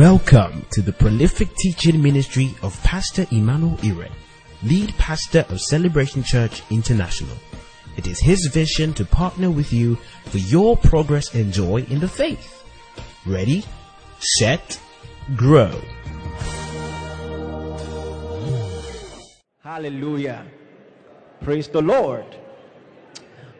[0.00, 4.10] Welcome to the prolific teaching ministry of Pastor Emmanuel Iren,
[4.62, 7.36] lead pastor of Celebration Church International.
[7.98, 12.08] It is his vision to partner with you for your progress and joy in the
[12.08, 12.64] faith.
[13.26, 13.62] Ready,
[14.18, 14.80] set,
[15.36, 15.78] grow.
[19.62, 20.46] Hallelujah.
[21.42, 22.24] Praise the Lord.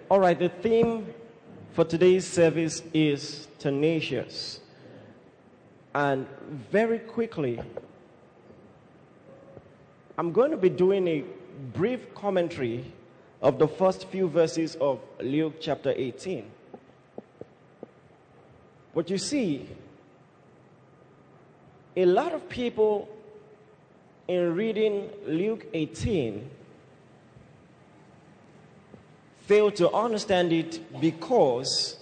[0.08, 1.12] All right, the theme
[1.72, 4.60] for today's service is tenacious.
[5.94, 6.26] And
[6.70, 7.60] very quickly,
[10.16, 11.24] I'm going to be doing a
[11.72, 12.84] brief commentary
[13.42, 16.50] of the first few verses of Luke chapter 18.
[18.94, 19.68] But you see,
[21.96, 23.08] a lot of people
[24.28, 26.50] in reading Luke 18
[29.46, 31.99] fail to understand it because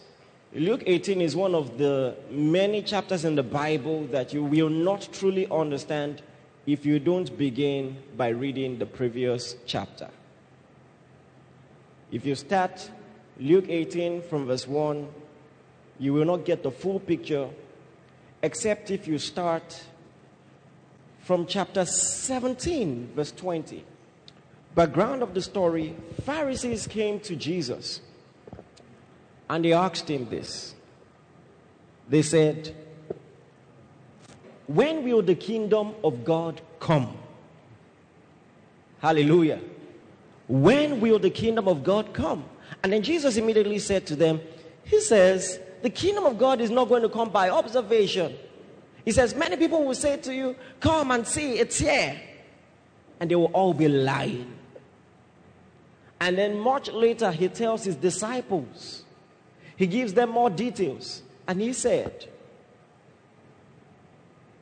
[0.55, 5.07] Luke 18 is one of the many chapters in the Bible that you will not
[5.13, 6.23] truly understand
[6.67, 10.09] if you don't begin by reading the previous chapter.
[12.11, 12.91] If you start
[13.39, 15.07] Luke 18 from verse 1,
[15.99, 17.51] you will not get the full picture
[18.43, 19.85] except if you start
[21.21, 23.85] from chapter 17, verse 20.
[24.75, 28.01] Background of the story Pharisees came to Jesus
[29.49, 30.75] and they asked him this.
[32.09, 32.75] They said,
[34.67, 37.17] When will the kingdom of God come?
[39.01, 39.61] Hallelujah.
[40.49, 42.45] When will the kingdom of God come?
[42.83, 44.41] And then Jesus immediately said to them,
[44.85, 48.37] He says, The kingdom of God is not going to come by observation.
[49.05, 52.21] He says, Many people will say to you, Come and see, it's here.
[53.21, 54.55] And they will all be lying.
[56.21, 59.05] And then much later, he tells his disciples,
[59.79, 61.23] he gives them more details.
[61.47, 62.27] And he said,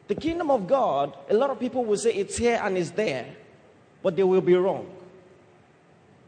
[0.08, 3.26] The kingdom of God, a lot of people will say it's here and it's there,
[4.02, 4.86] but they will be wrong.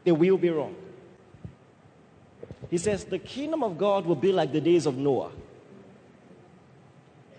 [0.05, 0.75] They will be wrong.
[2.71, 5.33] He says, The kingdom of God will be like the days of Noah.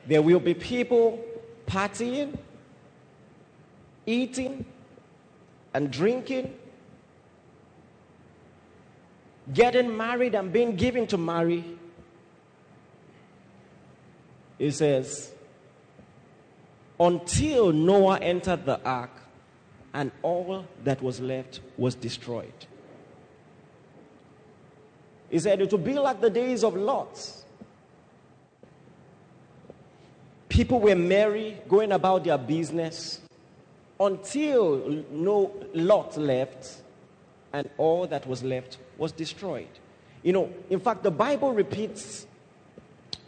[0.06, 1.20] There will be people
[1.66, 2.38] partying,
[4.06, 4.66] eating,
[5.74, 6.59] and drinking,
[9.54, 11.64] getting married and being given to marry.
[14.58, 15.32] It says,
[17.00, 19.12] until Noah entered the ark
[19.94, 22.54] and all that was left was destroyed.
[25.30, 27.36] He said it would be like the days of Lot.
[30.50, 33.22] People were merry, going about their business
[34.00, 36.82] until no Lot left
[37.54, 39.70] and all that was left was destroyed.
[40.24, 42.28] You know, in fact, the Bible repeats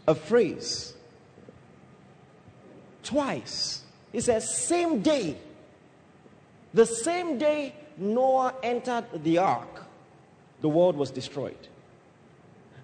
[0.08, 0.94] a phrase
[3.04, 3.84] twice.
[4.14, 5.38] It says, same day.
[6.74, 9.86] The same day Noah entered the ark,
[10.62, 11.68] the world was destroyed.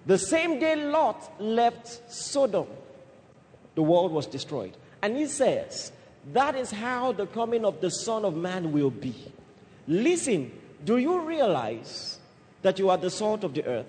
[0.06, 2.66] The same day Lot left Sodom,
[3.74, 4.76] the world was destroyed.
[5.02, 5.92] And he says,
[6.32, 9.14] that is how the coming of the Son of Man will be.
[9.86, 10.50] Listen,
[10.84, 12.18] do you realize
[12.62, 13.86] that you are the salt of the earth?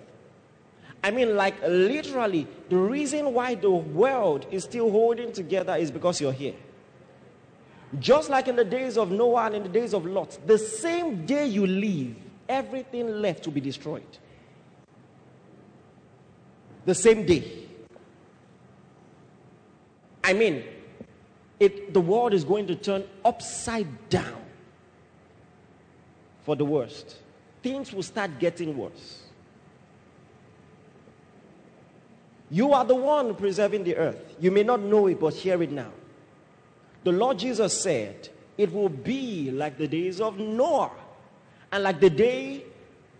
[1.04, 6.20] I mean, like literally, the reason why the world is still holding together is because
[6.20, 6.56] you're here.
[8.00, 11.26] Just like in the days of Noah and in the days of Lot, the same
[11.26, 12.16] day you leave,
[12.48, 14.18] everything left to be destroyed.
[16.86, 17.66] The same day.
[20.24, 20.64] I mean,
[21.60, 24.49] it, the world is going to turn upside down
[26.50, 27.18] for the worst.
[27.62, 29.22] Things will start getting worse.
[32.50, 34.36] You are the one preserving the earth.
[34.40, 35.92] You may not know it, but hear it now.
[37.04, 40.90] The Lord Jesus said, It will be like the days of Noah
[41.72, 42.64] and like the day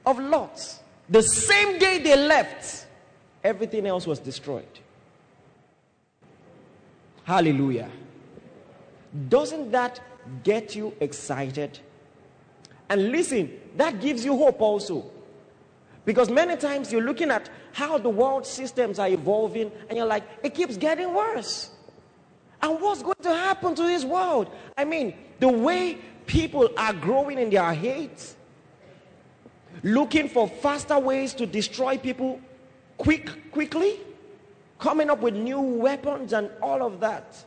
[0.08, 0.80] of Lot.
[1.08, 2.88] The same day they left,
[3.44, 4.80] everything else was destroyed.
[7.26, 7.92] Hallelujah.
[9.30, 10.02] Doesn't that
[10.44, 11.78] get you excited?
[12.90, 15.06] And listen, that gives you hope also.
[16.06, 20.24] Because many times you're looking at how the world systems are evolving and you're like,
[20.44, 21.72] it keeps getting worse.
[22.62, 24.50] And what's going to happen to this world?
[24.78, 28.36] I mean, the way people are growing in their hate,
[29.84, 32.42] looking for faster ways to destroy people
[32.98, 34.00] quick, quickly,
[34.80, 37.44] coming up with new weapons and all of that.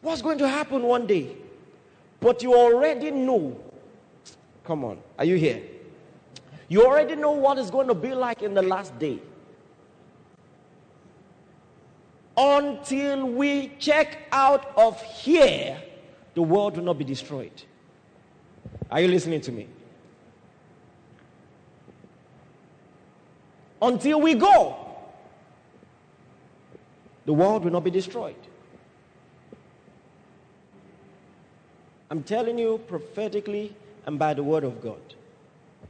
[0.00, 1.36] What's going to happen one day?
[2.20, 3.58] But you already know
[4.68, 4.98] Come on.
[5.18, 5.60] Are you here?
[6.68, 9.20] You already know what it's going to be like in the last day.
[12.38, 15.76] until we check out of here,
[16.34, 17.62] the world will not be destroyed.
[18.90, 19.66] Are you listening to me?
[23.82, 24.76] Until we go,
[27.26, 28.36] the world will not be destroyed.
[32.10, 33.74] I'm telling you prophetically
[34.06, 35.00] and by the word of God.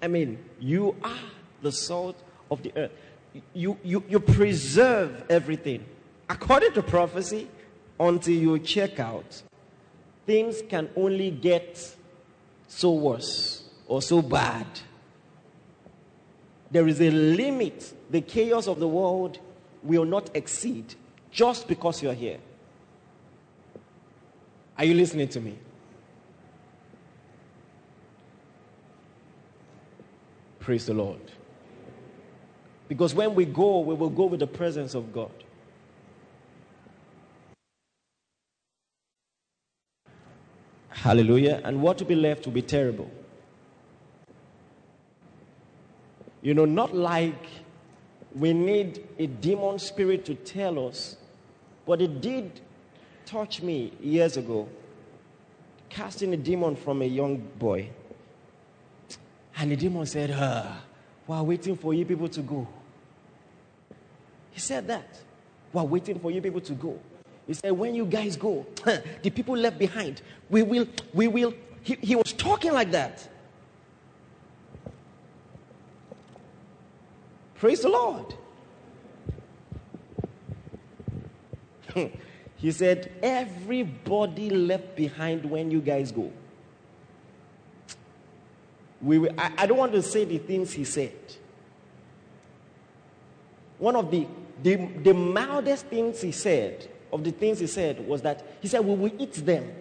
[0.03, 1.19] I mean, you are
[1.63, 2.17] the salt
[2.51, 2.93] of the earth.
[3.55, 5.85] You, you, you preserve everything.
[6.29, 7.49] According to prophecy,
[7.99, 9.43] until you check out,
[10.27, 11.97] things can only get
[12.69, 14.67] so worse or so bad.
[16.71, 17.95] There is a limit.
[18.11, 19.39] The chaos of the world
[19.83, 20.95] will not exceed
[21.31, 22.39] just because you're here.
[24.77, 25.59] Are you listening to me?
[30.69, 31.23] Praise the Lord.
[32.89, 35.33] Because when we go, we will go with the presence of God.
[40.91, 41.63] Hallelujah.
[41.65, 43.11] And what will be left will be terrible.
[46.43, 47.47] You know, not like
[48.35, 51.17] we need a demon spirit to tell us,
[51.87, 52.61] but it did
[53.25, 54.69] touch me years ago,
[55.89, 57.89] casting a demon from a young boy.
[59.59, 60.67] And the demon said, uh,
[61.27, 62.67] We're waiting for you people to go.
[64.53, 65.21] He said that.
[65.73, 66.99] We're waiting for you people to go.
[67.47, 71.53] He said, When you guys go, the people left behind, we will, we will.
[71.83, 73.29] He, he was talking like that.
[77.57, 78.35] Praise the Lord.
[82.57, 86.31] he said, Everybody left behind when you guys go.
[89.01, 91.13] We will, I, I don't want to say the things he said.
[93.79, 94.27] One of the,
[94.63, 98.85] the, the mildest things he said, of the things he said, was that he said,
[98.85, 99.73] We will eat them.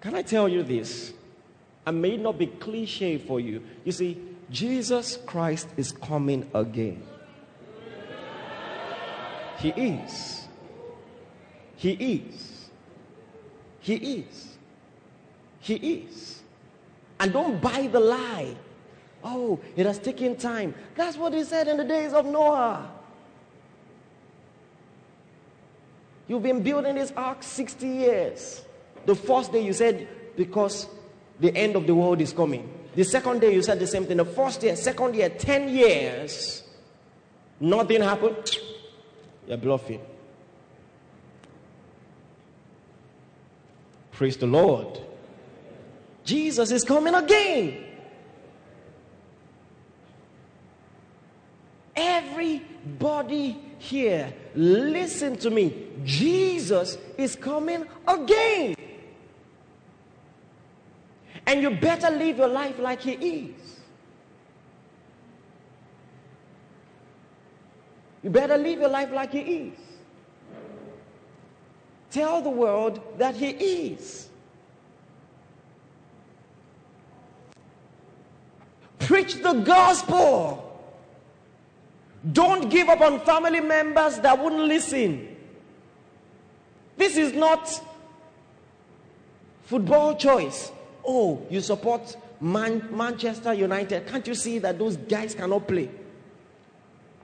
[0.00, 1.14] Can I tell you this?
[1.86, 3.62] I may not be cliche for you.
[3.84, 4.20] You see,
[4.50, 7.02] Jesus Christ is coming again.
[9.58, 10.46] He is.
[11.76, 12.53] He is.
[13.84, 14.56] He is.
[15.60, 16.40] He is.
[17.20, 18.56] And don't buy the lie.
[19.22, 20.74] Oh, it has taken time.
[20.94, 22.90] That's what he said in the days of Noah.
[26.26, 28.64] You've been building this ark 60 years.
[29.04, 30.86] The first day you said, because
[31.38, 32.66] the end of the world is coming.
[32.94, 34.16] The second day you said the same thing.
[34.16, 36.62] The first year, second year, 10 years,
[37.60, 38.56] nothing happened.
[39.46, 40.00] You're bluffing.
[44.14, 45.00] Praise the Lord.
[46.24, 47.84] Jesus is coming again.
[51.96, 55.88] Everybody here, listen to me.
[56.04, 58.76] Jesus is coming again.
[61.46, 63.80] And you better live your life like He is.
[68.22, 69.83] You better live your life like He is.
[72.14, 74.28] Tell the world that He is.
[79.00, 80.60] Preach the gospel.
[82.32, 85.36] Don't give up on family members that wouldn't listen.
[86.96, 87.68] This is not
[89.64, 90.70] football choice.
[91.04, 94.06] Oh, you support Man- Manchester United.
[94.06, 95.90] Can't you see that those guys cannot play?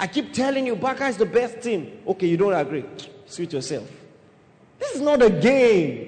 [0.00, 2.00] I keep telling you, Barca is the best team.
[2.09, 2.85] Okay, you don't agree.
[3.26, 4.00] Suit yourself.
[4.80, 6.06] This is not a game.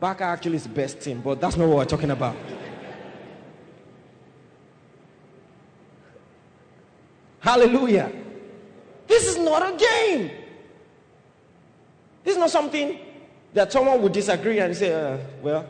[0.00, 2.36] Barca actually is the best team, but that's not what we're talking about.
[7.40, 8.10] Hallelujah.
[9.06, 10.30] This is not a game.
[12.24, 12.98] This is not something
[13.54, 15.66] that someone would disagree and say, uh, well,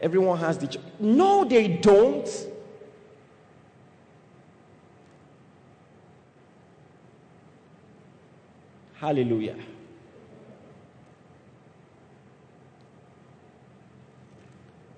[0.00, 0.66] everyone has the.
[0.66, 0.78] Ch-.
[0.98, 2.28] No, they don't.
[8.98, 9.56] Hallelujah.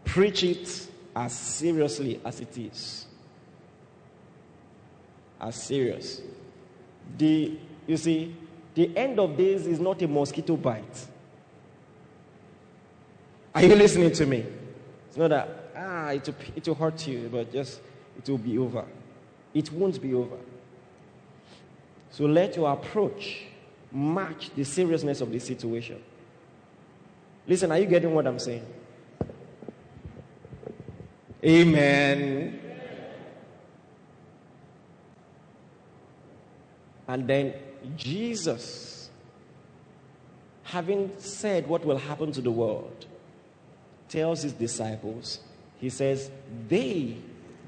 [0.04, 3.06] Preach it as seriously as it is.
[5.40, 6.22] As serious.
[7.16, 8.34] The, you see,
[8.74, 11.06] the end of days is not a mosquito bite.
[13.54, 14.46] Are you listening to me?
[15.08, 17.80] It's not that, ah, it will, it will hurt you, but just,
[18.16, 18.84] it will be over.
[19.52, 20.36] It won't be over.
[22.10, 23.42] So let your approach
[23.92, 26.02] match the seriousness of the situation.
[27.46, 28.66] Listen, are you getting what I'm saying?
[31.44, 32.60] Amen.
[37.06, 37.54] And then
[37.96, 39.08] Jesus,
[40.64, 43.06] having said what will happen to the world,
[44.08, 45.40] tells his disciples,
[45.78, 46.30] He says,
[46.68, 47.16] They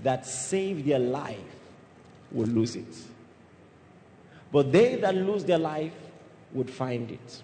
[0.02, 1.38] that save their life
[2.30, 2.94] will lose it.
[4.52, 5.92] But they that lose their life
[6.52, 7.42] would find it.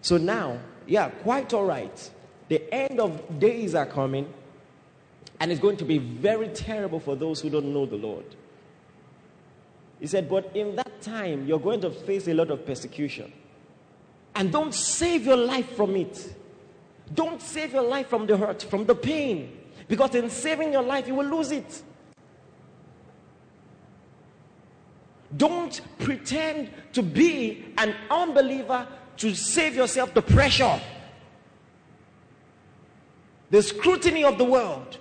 [0.00, 2.10] So now, yeah, quite all right.
[2.48, 4.32] The end of days are coming,
[5.40, 8.24] and it's going to be very terrible for those who don't know the Lord.
[10.00, 13.32] He said, But in that time, you're going to face a lot of persecution.
[14.34, 16.34] And don't save your life from it.
[17.14, 19.58] Don't save your life from the hurt, from the pain.
[19.88, 21.82] Because in saving your life, you will lose it.
[25.36, 28.86] Don't pretend to be an unbeliever
[29.18, 30.80] to save yourself the pressure,
[33.50, 34.98] the scrutiny of the world.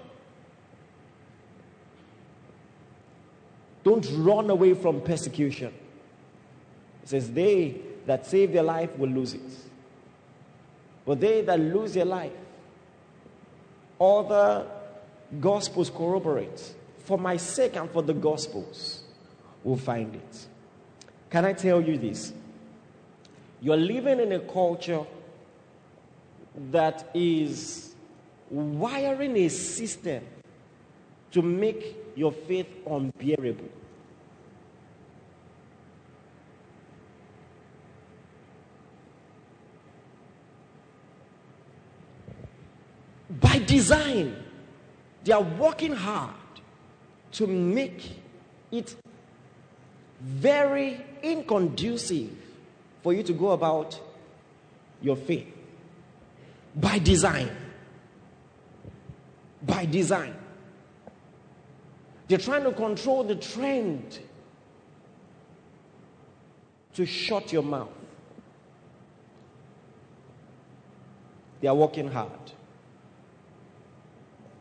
[3.83, 5.73] Don't run away from persecution.
[7.03, 9.41] It says, They that save their life will lose it.
[11.05, 12.31] But they that lose their life,
[13.97, 14.67] all the
[15.39, 16.73] gospels corroborate.
[17.05, 19.00] For my sake and for the gospels,
[19.63, 20.47] will find it.
[21.29, 22.33] Can I tell you this?
[23.61, 25.05] You're living in a culture
[26.71, 27.95] that is
[28.49, 30.23] wiring a system
[31.31, 33.69] to make your faith unbearable.
[43.39, 44.35] By design,
[45.23, 46.35] they are working hard
[47.33, 48.11] to make
[48.71, 48.95] it
[50.21, 52.29] very inconducive
[53.01, 53.99] for you to go about
[55.01, 55.47] your faith.
[56.75, 57.49] By design.
[59.63, 60.35] By design.
[62.27, 64.19] They're trying to control the trend
[66.93, 67.89] to shut your mouth.
[71.61, 72.31] They are working hard.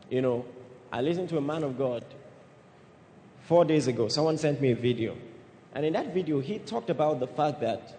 [0.09, 0.45] You know,
[0.91, 2.03] I listened to a man of God
[3.43, 4.07] four days ago.
[4.07, 5.15] Someone sent me a video.
[5.73, 7.97] And in that video, he talked about the fact that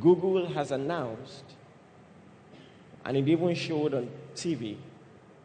[0.00, 1.44] Google has announced,
[3.04, 4.76] and it even showed on TV,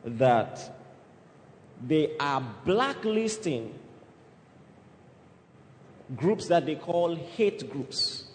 [0.03, 0.77] that
[1.85, 3.73] they are blacklisting
[6.15, 8.25] groups that they call hate groups.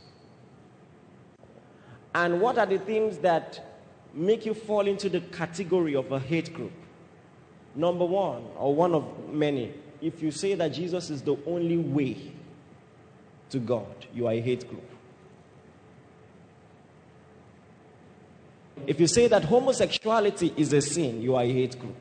[2.15, 3.79] And what are the things that
[4.13, 6.73] make you fall into the category of a hate group?
[7.75, 12.32] Number one, or one of many, if you say that Jesus is the only way
[13.53, 14.89] to God, you are a hate group.
[18.87, 21.97] If you say that homosexuality is a sin, you are a hate group.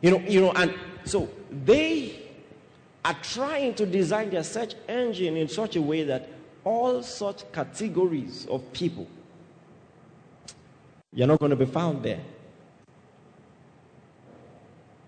[0.00, 0.74] You know, you know, and
[1.04, 2.28] so they
[3.04, 6.28] are trying to design their search engine in such a way that
[6.64, 9.08] all such categories of people
[11.12, 12.20] you're not going to be found there.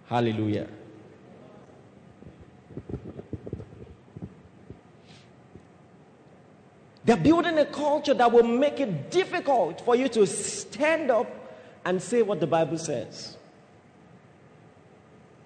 [0.07, 0.69] Hallelujah.
[7.13, 11.27] They're building a culture that will make it difficult for you to stand up
[11.85, 13.37] and say what the Bible says.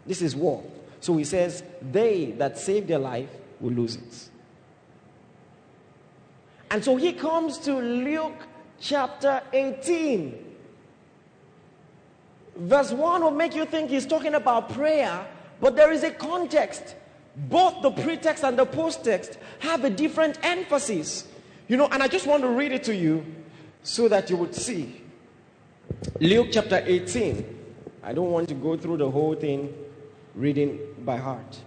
[0.07, 0.63] This is war.
[1.01, 4.29] So he says, They that save their life will lose it.
[6.71, 8.47] And so he comes to Luke
[8.79, 10.39] chapter 18.
[12.59, 15.27] Verse 1 will make you think he's talking about prayer,
[15.61, 16.95] but there is a context.
[17.35, 21.27] Both the pretext and the post-text have a different emphasis.
[21.69, 23.25] You know, and I just want to read it to you
[23.83, 25.03] so that you would see.
[26.21, 27.55] Luke chapter 18.
[28.03, 29.75] I don't want to go through the whole thing
[30.35, 31.59] reading by heart.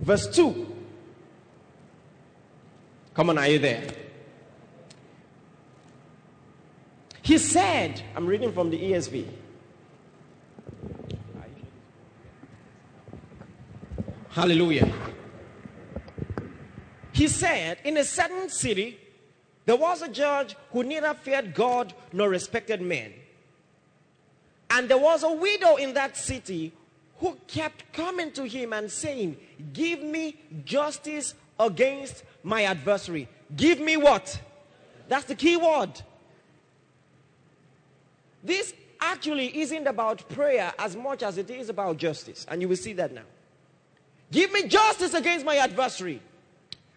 [0.00, 0.74] Verse 2.
[3.14, 3.82] Come on, are you there?
[7.22, 9.26] He said, I'm reading from the ESV.
[14.36, 14.92] Hallelujah.
[17.10, 18.98] He said, In a certain city,
[19.66, 23.12] there was a judge who neither feared God nor respected men.
[24.70, 26.72] And there was a widow in that city
[27.18, 29.36] who kept coming to him and saying,
[29.72, 33.28] Give me justice against my adversary.
[33.56, 34.40] Give me what?
[35.08, 36.00] That's the key word.
[38.42, 42.46] This actually isn't about prayer as much as it is about justice.
[42.48, 43.22] And you will see that now.
[44.30, 46.20] Give me justice against my adversary.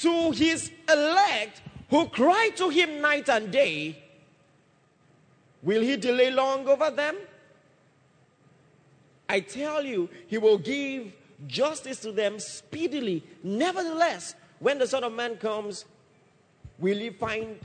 [0.00, 4.02] to his elect who cry to him night and day.
[5.62, 7.16] Will he delay long over them?
[9.28, 11.12] I tell you, he will give
[11.46, 13.24] justice to them speedily.
[13.42, 15.84] Nevertheless, when the Son of Man comes,
[16.78, 17.58] will he find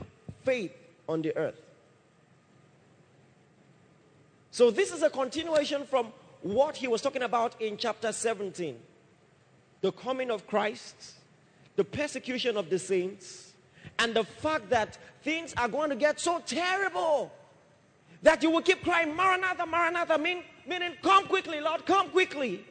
[0.44, 0.74] faith
[1.08, 1.60] on the earth?
[4.50, 6.12] So, this is a continuation from
[6.42, 8.76] what he was talking about in chapter 17
[9.80, 11.14] the coming of Christ,
[11.76, 13.54] the persecution of the saints,
[13.98, 17.32] and the fact that things are going to get so terrible
[18.22, 22.64] that you will keep crying, Maranatha, Maranatha, mean, meaning, come quickly, Lord, come quickly.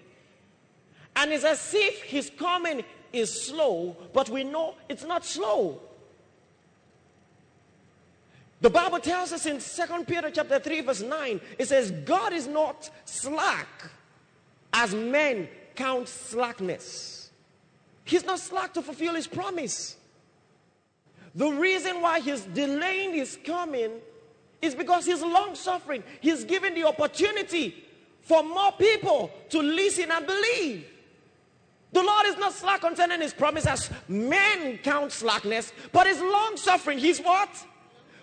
[1.15, 5.81] And it's as if his coming is slow, but we know it's not slow.
[8.61, 12.47] The Bible tells us in 2 Peter chapter 3 verse 9, it says, God is
[12.47, 13.91] not slack
[14.71, 17.20] as men count slackness.
[18.03, 19.97] He's not slack to fulfill his promise.
[21.35, 23.91] The reason why he's delaying his coming
[24.61, 26.03] is because he's long suffering.
[26.19, 27.83] He's given the opportunity
[28.21, 30.87] for more people to listen and believe.
[31.93, 36.55] The Lord is not slack concerning his promise as men count slackness, but is long
[36.55, 36.97] suffering.
[36.97, 37.49] He's what?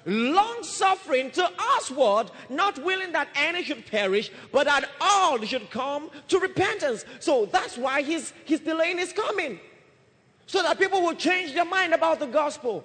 [0.09, 6.11] Long suffering to usward, not willing that any should perish, but that all should come
[6.29, 7.05] to repentance.
[7.21, 9.61] So that's why he's, he's delaying his coming.
[10.47, 12.85] So that people will change their mind about the gospel.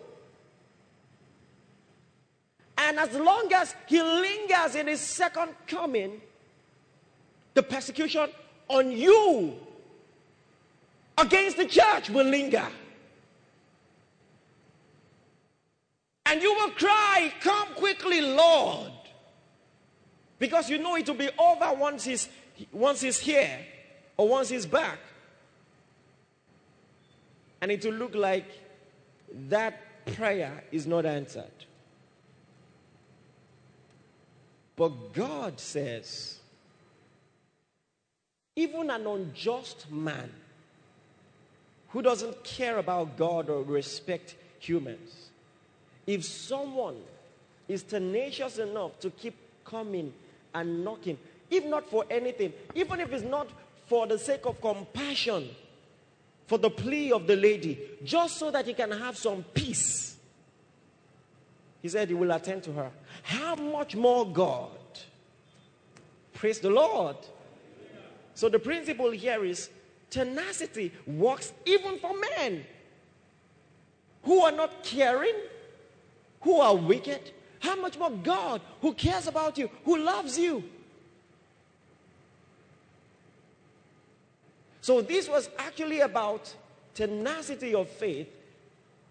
[2.77, 6.22] And as long as he lingers in his second coming,
[7.53, 8.30] the persecution
[8.68, 9.56] on you
[11.18, 12.67] against the church will linger.
[16.34, 18.91] And you will cry, Come quickly, Lord.
[20.39, 22.28] Because you know it will be over once he's,
[22.72, 23.60] once he's here
[24.17, 24.98] or once he's back.
[27.62, 28.48] And it will look like
[29.48, 31.65] that prayer is not answered.
[34.76, 36.39] But God says,
[38.56, 40.32] even an unjust man
[41.89, 45.22] who doesn't care about God or respect humans
[46.06, 46.98] if someone
[47.68, 50.13] is tenacious enough to keep coming
[50.54, 51.18] and knocking,
[51.50, 53.48] if not for anything, even if it's not
[53.88, 55.50] for the sake of compassion,
[56.48, 60.18] for the plea of the lady, just so that he can have some peace,
[61.82, 62.92] he said he will attend to her.
[63.24, 64.70] How much more God?
[66.34, 67.18] Praise the Lord.
[68.36, 69.70] So the principle here is
[70.10, 72.66] tenacity works even for men
[74.24, 75.36] who are not caring
[76.43, 80.63] who are wicked, how much more God who cares about you, who loves you.
[84.82, 86.53] So this was actually about
[86.93, 88.27] tenacity of faith,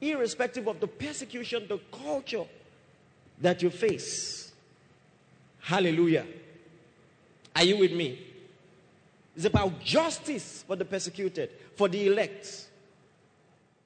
[0.00, 2.44] irrespective of the persecution, the culture
[3.40, 4.52] that you face.
[5.60, 6.26] Hallelujah.
[7.56, 8.26] Are you with me?
[9.34, 12.68] It's about justice for the persecuted, for the elect,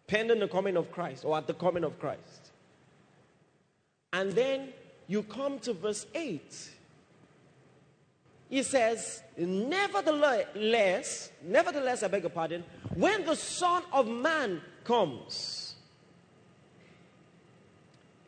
[0.09, 2.46] pending the coming of Christ or at the coming of Christ.
[4.17, 4.73] And then
[5.09, 6.71] you come to verse 8.
[8.49, 15.75] He says, Nevertheless, nevertheless, I beg your pardon, when the Son of Man comes,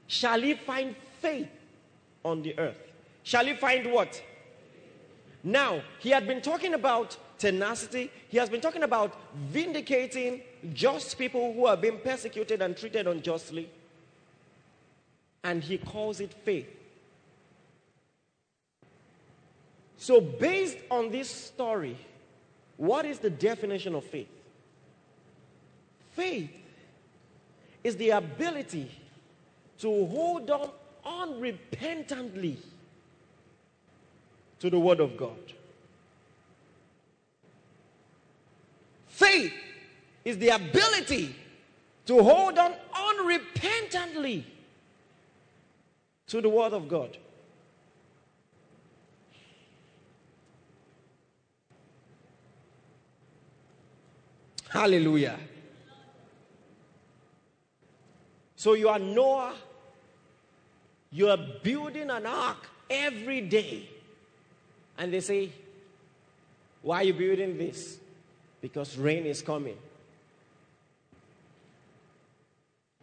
[0.06, 1.48] shall he find faith
[2.22, 2.82] on the earth?
[3.22, 4.22] Shall he find what?
[5.42, 10.42] Now, he had been talking about tenacity, he has been talking about vindicating
[10.74, 13.70] just people who are being persecuted and treated unjustly
[15.44, 16.68] and he calls it faith.
[19.96, 21.96] So, based on this story,
[22.76, 24.28] what is the definition of faith?
[26.12, 26.50] Faith
[27.82, 28.90] is the ability
[29.78, 30.70] to hold on
[31.04, 32.56] unrepentantly
[34.60, 35.36] to the Word of God.
[39.08, 39.52] Faith
[40.24, 41.34] is the ability
[42.06, 44.44] to hold on unrepentantly
[46.28, 47.16] to the Word of God.
[54.68, 55.38] Hallelujah.
[58.56, 59.54] So you are Noah
[61.10, 63.88] You are building an ark every day.
[64.96, 65.50] And they say,
[66.82, 67.98] Why are you building this?
[68.60, 69.76] Because rain is coming.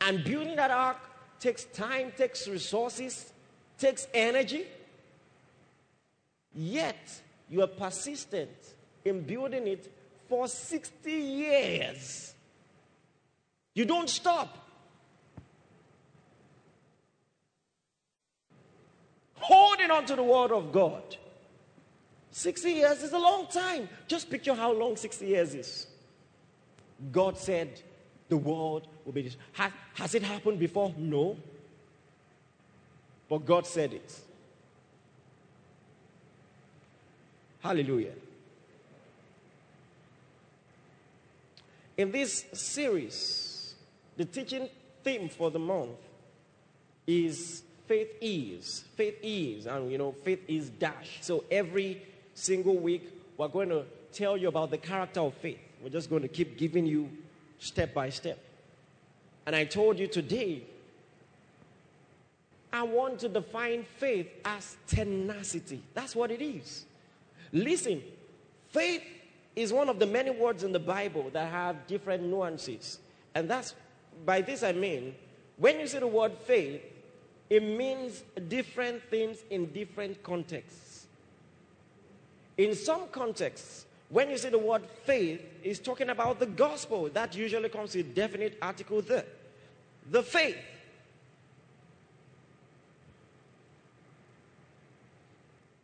[0.01, 0.97] And building that ark
[1.39, 3.31] takes time, takes resources,
[3.77, 4.65] takes energy.
[6.53, 8.49] Yet, you are persistent
[9.03, 9.91] in building it
[10.27, 12.33] for 60 years.
[13.73, 14.57] You don't stop.
[19.35, 21.17] Holding on to the word of God.
[22.31, 23.87] 60 years is a long time.
[24.07, 25.87] Just picture how long 60 years is.
[27.11, 27.81] God said
[28.29, 29.37] the world will be this.
[29.53, 30.93] Has, has it happened before?
[30.97, 31.37] No.
[33.29, 34.19] But God said it.
[37.61, 38.13] Hallelujah.
[41.97, 43.75] In this series,
[44.17, 44.69] the teaching
[45.03, 45.97] theme for the month
[47.07, 48.83] is faith is.
[48.95, 49.65] Faith is.
[49.65, 51.19] And you know, faith is dash.
[51.21, 52.01] So every
[52.33, 55.59] single week, we're going to tell you about the character of faith.
[55.81, 57.09] We're just going to keep giving you
[57.59, 58.39] step by step.
[59.45, 60.63] And I told you today,
[62.73, 65.81] I want to define faith as tenacity.
[65.93, 66.85] That's what it is.
[67.53, 68.01] Listen,
[68.69, 69.03] faith
[69.55, 72.99] is one of the many words in the Bible that have different nuances.
[73.33, 73.75] And that's,
[74.25, 75.15] by this I mean,
[75.57, 76.81] when you say the word faith,
[77.49, 81.07] it means different things in different contexts.
[82.57, 87.09] In some contexts, when you say the word faith, it's talking about the gospel.
[87.11, 89.25] That usually comes with definite article there.
[90.11, 90.57] The faith.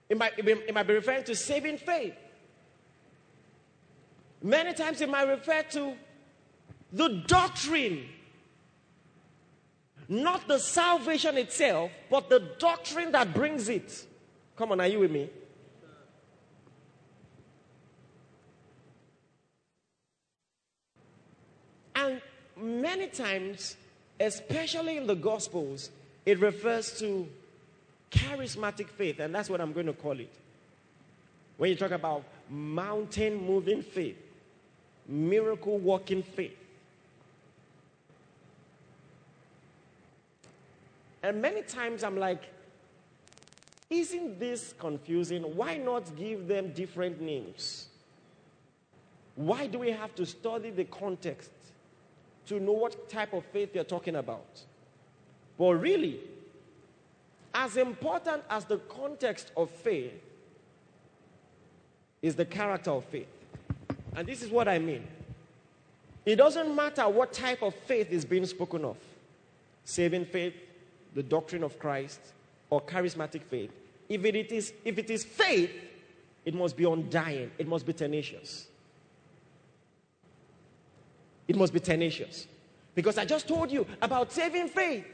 [0.08, 2.14] It might, it might be referring to saving faith.
[4.44, 5.94] Many times it might refer to
[6.92, 8.06] the doctrine,
[10.10, 14.06] not the salvation itself, but the doctrine that brings it.
[14.58, 15.30] Come on, are you with me?
[22.02, 22.22] And
[22.58, 23.78] many times,
[24.20, 25.92] especially in the Gospels,
[26.26, 27.28] it refers to
[28.12, 30.34] charismatic faith, and that's what I'm going to call it.
[31.58, 34.18] When you talk about mountain moving faith,
[35.08, 36.58] miracle working faith.
[41.24, 42.42] And many times I'm like,
[43.92, 45.44] isn't this confusing?
[45.56, 47.88] Why not give them different names?
[49.36, 51.52] Why do we have to study the context
[52.52, 54.62] to know what type of faith you're talking about?
[55.58, 56.20] But really,
[57.54, 60.12] as important as the context of faith
[62.22, 63.28] is the character of faith.
[64.16, 65.08] And this is what I mean.
[66.26, 68.98] It doesn't matter what type of faith is being spoken of
[69.84, 70.54] saving faith,
[71.16, 72.20] the doctrine of Christ,
[72.70, 73.72] or charismatic faith.
[74.10, 75.72] If it is, if it is faith,
[76.46, 78.68] it must be undying, it must be tenacious.
[81.48, 82.48] It must be tenacious.
[82.94, 85.06] Because I just told you about saving faith.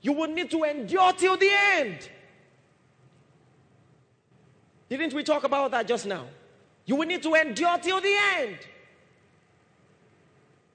[0.00, 2.08] You will need to endure till the end.
[4.88, 6.26] Didn't we talk about that just now?
[6.86, 8.58] You will need to endure till the end.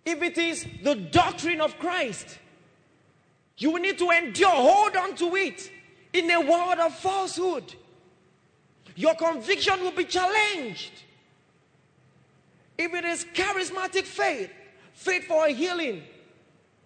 [0.06, 2.38] If it is the doctrine of Christ,
[3.58, 5.72] you will need to endure, hold on to it
[6.14, 7.74] in a world of falsehood.
[8.96, 10.92] Your conviction will be challenged.
[12.78, 14.52] If it is charismatic faith,
[14.96, 16.02] faith for a healing,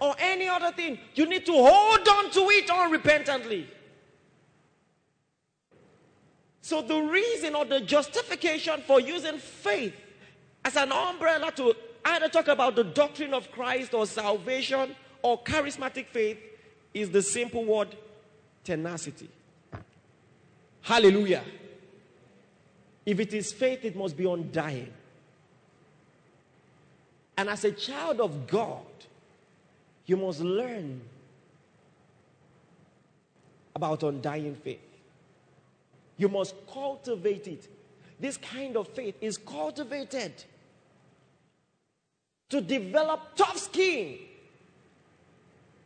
[0.02, 3.66] or any other thing, you need to hold on to it unrepentantly.
[6.62, 9.96] So, the reason or the justification for using faith
[10.64, 11.74] as an umbrella to
[12.06, 16.38] either talk about the doctrine of Christ or salvation or charismatic faith
[16.94, 17.96] is the simple word
[18.64, 19.30] tenacity.
[20.82, 21.44] Hallelujah.
[23.06, 24.94] If it is faith, it must be undying.
[27.40, 28.84] And as a child of God,
[30.06, 31.00] you must learn
[33.74, 34.82] about undying faith.
[36.18, 37.70] You must cultivate it.
[38.20, 40.34] This kind of faith is cultivated
[42.50, 44.18] to develop tough skin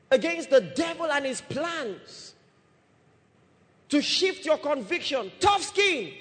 [0.09, 2.33] against the devil and his plans,
[3.89, 6.13] to shift your conviction, tough skin.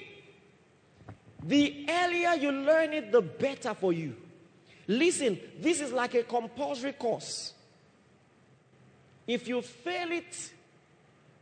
[1.41, 4.15] The earlier you learn it, the better for you.
[4.87, 7.53] Listen, this is like a compulsory course.
[9.25, 10.51] If you fail it,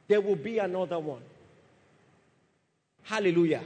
[0.08, 1.21] there will be another one.
[3.04, 3.63] Hallelujah.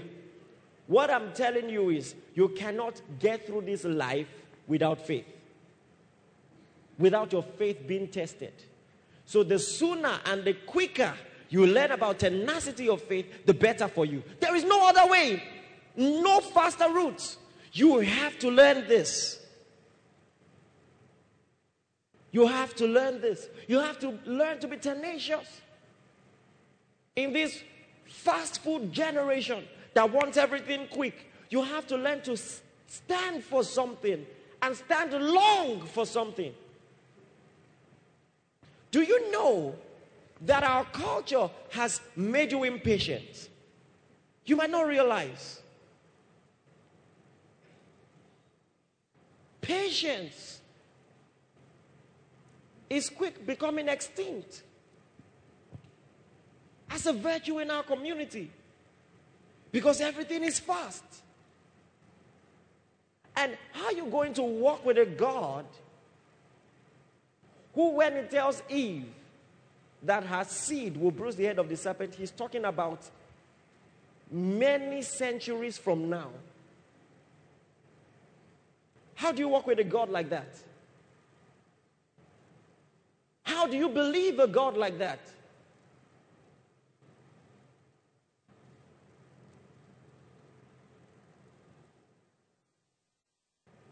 [0.87, 4.27] What I'm telling you is, you cannot get through this life
[4.67, 5.25] without faith,
[6.97, 8.53] without your faith being tested.
[9.25, 11.13] So, the sooner and the quicker
[11.49, 14.23] you learn about tenacity of faith, the better for you.
[14.39, 15.43] There is no other way,
[15.95, 17.37] no faster route.
[17.71, 19.44] You have to learn this.
[22.35, 23.47] You have to learn this.
[23.65, 25.61] You have to learn to be tenacious.
[27.15, 27.63] In this
[28.03, 34.25] fast food generation that wants everything quick, you have to learn to stand for something
[34.61, 36.53] and stand long for something.
[38.91, 39.73] Do you know
[40.41, 43.47] that our culture has made you impatient?
[44.45, 45.61] You might not realize.
[49.61, 50.54] Patience
[52.89, 54.63] is quick becoming extinct
[56.89, 58.51] as a virtue in our community
[59.71, 61.03] because everything is fast.
[63.35, 65.65] And how are you going to walk with a God
[67.73, 69.07] who, when he tells Eve
[70.03, 73.01] that her seed will bruise the head of the serpent, he's talking about
[74.31, 76.29] many centuries from now?
[79.15, 80.47] How do you walk with a God like that?
[83.55, 85.19] How do you believe a God like that?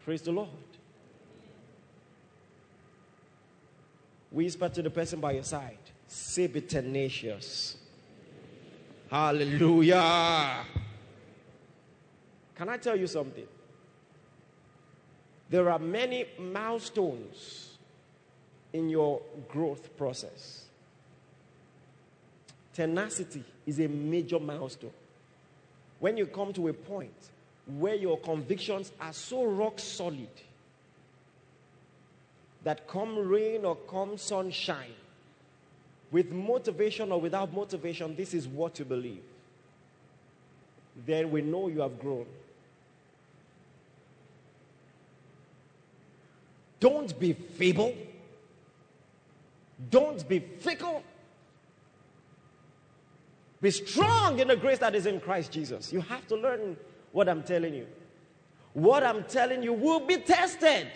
[0.04, 0.50] Praise the Lord.
[4.30, 5.78] Whisper to the person by your side.
[6.06, 7.78] Say, be tenacious.
[9.10, 10.56] Hallelujah.
[12.54, 13.46] Can I tell you something?
[15.48, 17.73] There are many milestones
[18.74, 20.64] in your growth process.
[22.74, 24.90] Tenacity is a major milestone.
[26.00, 27.14] When you come to a point
[27.78, 30.28] where your convictions are so rock solid
[32.64, 34.92] that come rain or come sunshine,
[36.10, 39.22] with motivation or without motivation, this is what you believe.
[41.06, 42.26] Then we know you have grown.
[46.80, 47.94] Don't be feeble.
[49.90, 51.02] Don't be fickle.
[53.60, 55.92] Be strong in the grace that is in Christ Jesus.
[55.92, 56.76] You have to learn
[57.12, 57.86] what I'm telling you.
[58.74, 60.88] What I'm telling you will be tested.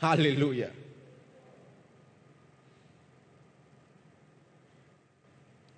[0.00, 0.70] Hallelujah.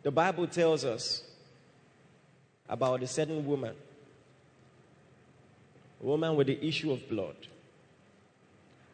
[0.02, 1.22] The Bible tells us
[2.68, 3.74] about a certain woman,
[6.02, 7.36] a woman with the issue of blood.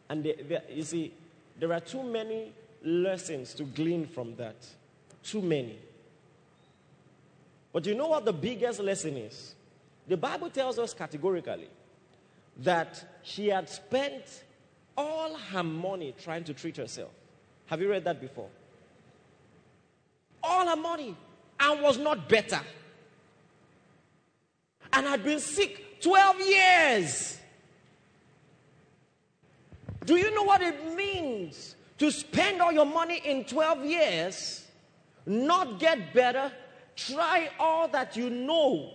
[0.09, 0.25] And
[0.69, 1.13] you see,
[1.59, 4.55] there are too many lessons to glean from that.
[5.23, 5.77] Too many.
[7.73, 9.55] But you know what the biggest lesson is?
[10.07, 11.67] The Bible tells us categorically
[12.59, 14.43] that she had spent
[14.97, 17.11] all her money trying to treat herself.
[17.67, 18.47] Have you read that before?
[20.41, 21.15] All her money
[21.59, 22.61] and was not better.
[24.93, 27.36] And had been sick 12 years.
[30.07, 34.65] Do you know what it means to spend all your money in 12 years,
[35.27, 36.51] not get better,
[36.97, 38.91] Try all that you know.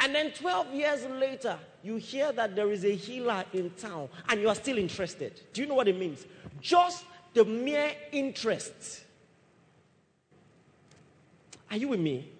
[0.00, 4.40] And then 12 years later, you hear that there is a healer in town and
[4.40, 5.40] you are still interested.
[5.52, 6.24] Do you know what it means?
[6.60, 9.02] Just the mere interest.
[11.70, 12.30] Are you with me?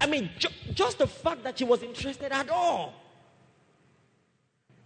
[0.00, 2.94] I mean, ju- just the fact that she was interested at all.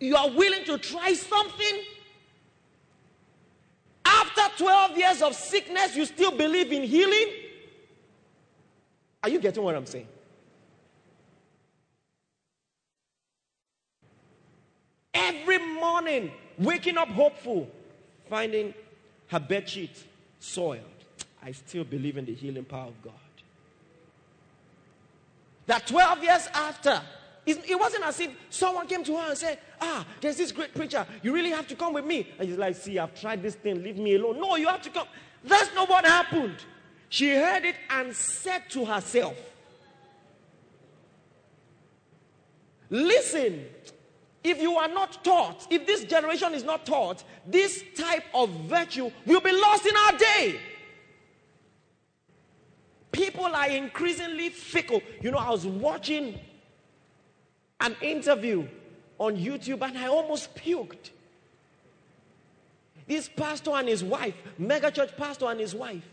[0.03, 1.81] You are willing to try something.
[4.05, 7.29] After 12 years of sickness, you still believe in healing.
[9.23, 10.09] Are you getting what I'm saying?
[15.15, 17.71] Every morning, waking up hopeful,
[18.29, 18.75] finding
[19.29, 20.03] her bed sheet
[20.41, 20.81] soiled.
[21.41, 23.13] I still believe in the healing power of God.
[25.67, 27.01] That 12 years after,
[27.45, 31.05] it wasn't as if someone came to her and said, Ah, there's this great preacher.
[31.23, 32.29] You really have to come with me.
[32.39, 33.83] And she's like, See, I've tried this thing.
[33.83, 34.41] Leave me alone.
[34.41, 35.09] No, you have to come.
[35.45, 36.57] That's not what happened.
[37.09, 39.37] She heard it and said to herself,
[42.91, 43.65] Listen,
[44.45, 49.11] if you are not taught, if this generation is not taught, this type of virtue
[49.27, 50.61] will be lost in our day.
[53.11, 55.03] People are increasingly fickle.
[55.21, 56.39] You know, I was watching
[57.83, 58.67] an interview
[59.19, 61.11] on YouTube and I almost puked.
[63.07, 66.09] This pastor and his wife, megachurch pastor and his wife,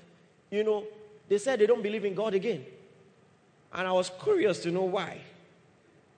[0.49, 0.83] you know,
[1.29, 2.65] they said they don't believe in God again.
[3.71, 5.21] And I was curious to know why.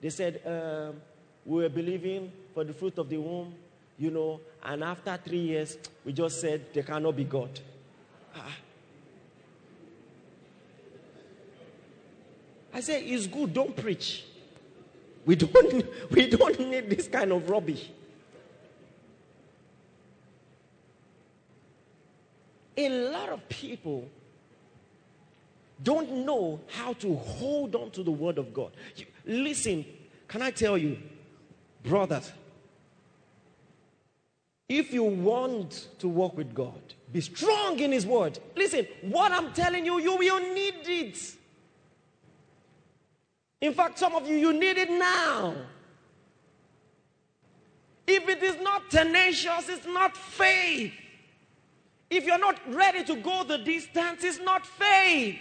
[0.00, 1.00] They said, um,
[1.44, 3.54] We were believing for the fruit of the womb.
[3.98, 7.60] you know, and after three years, we just said they cannot be God.
[8.34, 8.56] Ah.
[12.74, 14.24] I said, it's good, don't preach.
[15.24, 17.88] We don't, we don't need this kind of rubbish.
[22.76, 24.08] A lot of people
[25.82, 28.72] don't know how to hold on to the word of God.
[28.96, 29.84] You, listen,
[30.28, 30.98] can I tell you,
[31.82, 32.32] brothers,
[34.68, 36.80] if you want to walk with God,
[37.12, 38.38] be strong in His word.
[38.56, 41.36] Listen, what I'm telling you, you will need it.
[43.62, 45.54] In fact, some of you, you need it now.
[48.08, 50.92] If it is not tenacious, it's not faith.
[52.10, 55.38] If you're not ready to go the distance, it's not faith.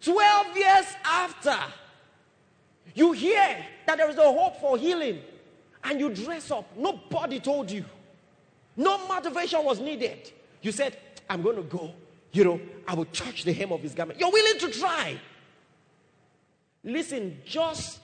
[0.00, 1.58] Twelve years after,
[2.94, 5.20] you hear that there is a hope for healing,
[5.82, 6.66] and you dress up.
[6.76, 7.84] Nobody told you.
[8.76, 10.32] No motivation was needed.
[10.62, 10.96] You said,
[11.28, 11.92] I'm going to go.
[12.32, 14.18] You know, I will touch the hem of his garment.
[14.18, 15.18] You're willing to try.
[16.84, 18.00] Listen, just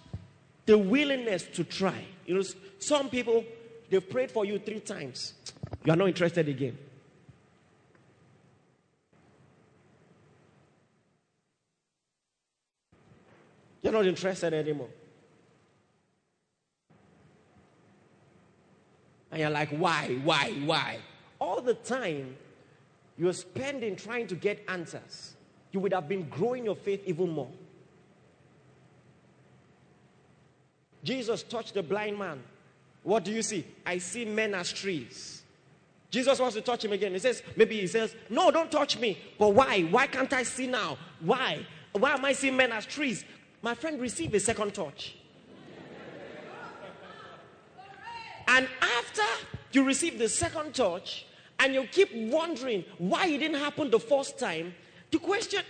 [0.67, 2.05] the willingness to try.
[2.27, 2.43] You know,
[2.79, 3.45] some people,
[3.89, 5.33] they've prayed for you three times.
[5.85, 6.77] You are not interested again.
[13.83, 14.91] You're not interested anymore.
[19.31, 20.99] And you're like, why, why, why?
[21.39, 22.37] All the time
[23.19, 25.35] you're spending trying to get answers,
[25.73, 27.51] you would have been growing your faith even more.
[31.03, 32.41] Jesus touched the blind man.
[33.03, 33.67] What do you see?
[33.85, 35.43] I see men as trees.
[36.11, 37.13] Jesus wants to touch him again.
[37.13, 39.19] He says, maybe he says, No, don't touch me.
[39.39, 39.83] But why?
[39.83, 40.97] Why can't I see now?
[41.21, 41.67] Why?
[41.93, 43.25] Why am I seeing men as trees?
[43.63, 45.17] My friend received a second touch.
[48.49, 49.23] and after
[49.73, 51.27] you receive the second touch,
[51.59, 54.75] and you keep wondering why it didn't happen the first time,
[55.11, 55.63] the question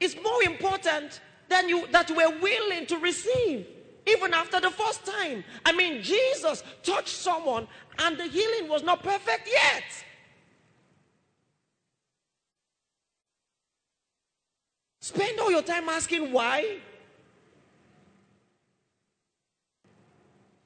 [0.00, 3.66] is more important than you that were willing to receive
[4.06, 5.44] even after the first time.
[5.64, 7.66] I mean, Jesus touched someone
[7.98, 9.84] and the healing was not perfect yet.
[15.00, 16.78] Spend all your time asking why.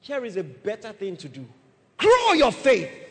[0.01, 1.47] Here is a better thing to do
[1.97, 3.08] grow your faith.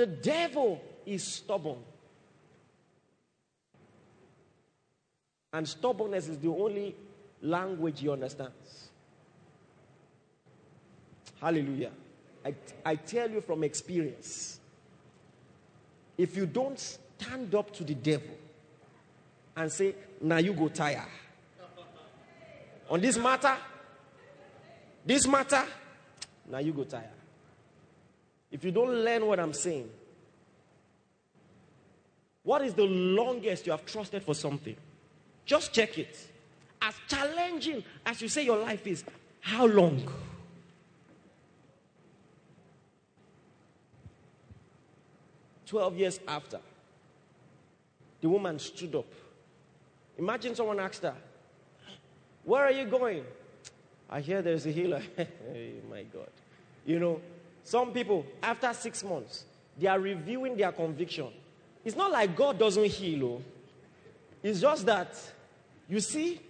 [0.00, 1.76] The devil is stubborn.
[5.52, 6.96] And stubbornness is the only
[7.42, 8.88] language he understands.
[11.38, 11.90] Hallelujah.
[12.42, 14.58] I, I tell you from experience
[16.16, 18.38] if you don't stand up to the devil
[19.54, 21.08] and say, Now you go tire.
[22.88, 23.54] On this matter,
[25.04, 25.62] this matter,
[26.50, 27.19] now you go tire.
[28.50, 29.88] If you don't learn what I'm saying,
[32.42, 34.76] what is the longest you have trusted for something?
[35.44, 36.16] Just check it.
[36.82, 39.04] As challenging as you say your life is,
[39.40, 40.02] how long?
[45.66, 46.58] Twelve years after,
[48.20, 49.06] the woman stood up.
[50.18, 51.14] Imagine someone asked her,
[52.44, 53.24] Where are you going?
[54.08, 55.02] I hear there's a healer.
[55.90, 56.28] my God.
[56.84, 57.20] You know,
[57.70, 59.44] some people, after six months,
[59.78, 61.28] they are reviewing their conviction.
[61.84, 63.42] It's not like God doesn't heal, oh.
[64.42, 65.16] it's just that,
[65.88, 66.40] you see,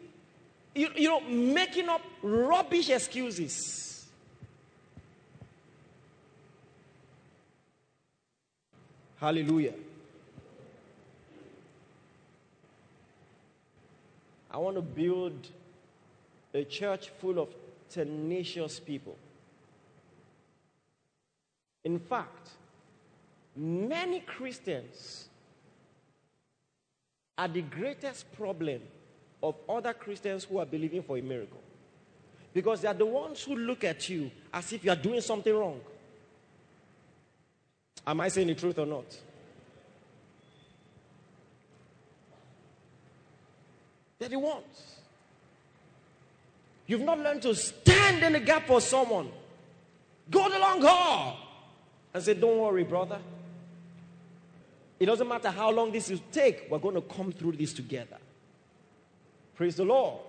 [0.75, 4.09] you, you know, making up rubbish excuses.
[9.19, 9.75] Hallelujah.
[14.51, 15.49] I want to build
[16.55, 17.51] a church full of
[17.91, 19.17] tenacious people.
[21.85, 22.51] In fact,
[23.57, 25.29] many Christians
[27.39, 28.83] are the greatest problem
[29.43, 31.61] of other Christians who are believing for a miracle.
[32.53, 35.55] Because they are the ones who look at you as if you are doing something
[35.55, 35.81] wrong.
[38.07, 39.05] Am I saying the truth or not?
[44.19, 44.97] They're the ones.
[46.87, 49.31] You've not learned to stand in the gap for someone.
[50.29, 51.50] Go the long haul
[52.13, 53.19] and say, Don't worry, brother.
[54.99, 58.19] It doesn't matter how long this will take, we're going to come through this together.
[59.55, 60.21] Praise the Lord.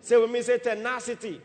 [0.00, 1.40] Say with me, say tenacity.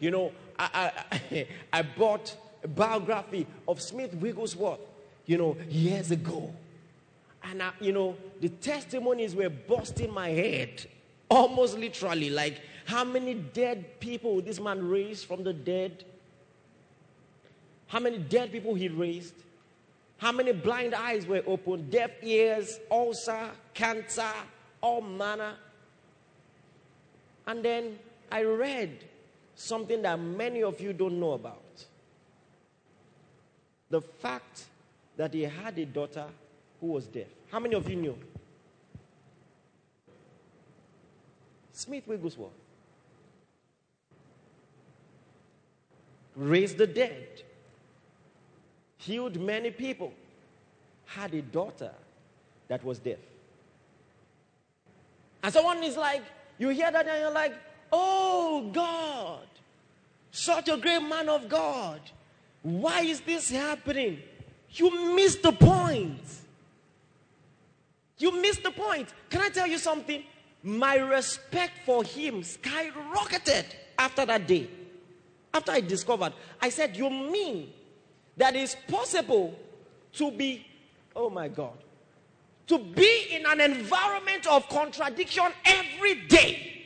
[0.00, 4.80] You know, I, I, I bought a biography of Smith Wigglesworth,
[5.26, 6.52] you know, years ago.
[7.44, 10.86] And, I, you know, the testimonies were busting my head,
[11.28, 12.30] almost literally.
[12.30, 16.04] Like, how many dead people this man raised from the dead?
[17.92, 19.34] How many dead people he raised?
[20.16, 21.90] How many blind eyes were opened?
[21.90, 24.32] Deaf ears, ulcer, cancer,
[24.80, 25.52] all manner.
[27.46, 27.98] And then
[28.30, 29.04] I read
[29.56, 31.84] something that many of you don't know about.
[33.90, 34.64] The fact
[35.18, 36.24] that he had a daughter
[36.80, 37.28] who was deaf.
[37.50, 38.18] How many of you knew?
[41.74, 42.52] Smith Wigglesworth.
[46.34, 47.42] Raised the dead.
[49.02, 50.12] Healed many people.
[51.06, 51.90] Had a daughter
[52.68, 53.18] that was deaf.
[55.42, 56.22] And someone is like,
[56.58, 57.54] you hear that and you're like,
[57.92, 59.46] oh God,
[60.30, 62.00] such a great man of God.
[62.62, 64.20] Why is this happening?
[64.70, 66.22] You missed the point.
[68.18, 69.08] You missed the point.
[69.28, 70.22] Can I tell you something?
[70.62, 73.64] My respect for him skyrocketed
[73.98, 74.70] after that day.
[75.52, 77.72] After I discovered, I said, You mean
[78.36, 79.58] that it's possible
[80.14, 80.66] to be,
[81.14, 81.76] oh my God,
[82.66, 86.84] to be in an environment of contradiction every day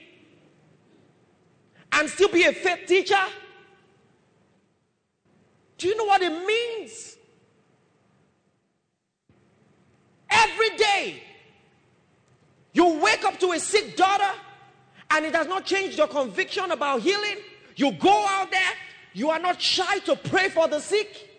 [1.92, 3.24] and still be a faith teacher?
[5.78, 7.16] Do you know what it means?
[10.30, 11.22] Every day,
[12.72, 14.30] you wake up to a sick daughter
[15.10, 17.36] and it has not changed your conviction about healing.
[17.76, 18.72] You go out there,
[19.12, 21.35] you are not shy to pray for the sick.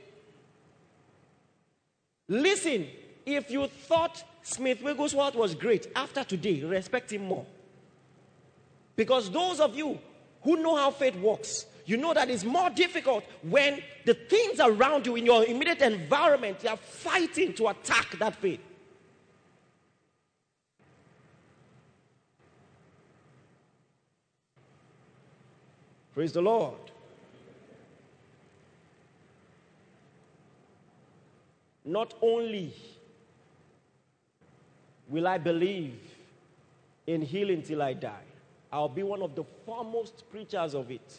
[2.27, 2.87] Listen,
[3.25, 7.45] if you thought Smith Wigglesworth was great, after today, respect him more.
[8.95, 9.99] Because those of you
[10.41, 15.05] who know how faith works, you know that it's more difficult when the things around
[15.05, 18.59] you in your immediate environment are fighting to attack that faith.
[26.13, 26.86] Praise the Lord.
[31.87, 32.73] Not only
[35.07, 35.97] will I believe
[37.07, 38.25] in healing till I die,
[38.73, 41.17] I'll be one of the foremost preachers of it.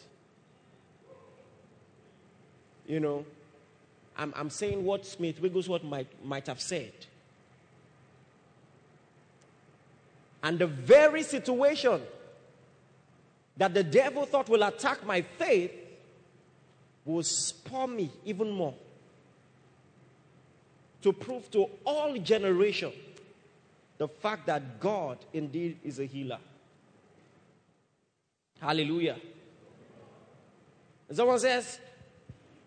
[2.85, 3.25] You know,
[4.15, 6.93] I'm, I'm saying what Smith Wigglesworth might, might have said.
[10.43, 11.99] And the very situation
[13.57, 15.71] that the devil thought will attack my faith
[17.05, 18.75] will spur me even more
[21.01, 22.91] to prove to all generation
[23.97, 26.39] the fact that God indeed is a healer.
[28.59, 29.17] Hallelujah.
[31.11, 31.79] Someone says,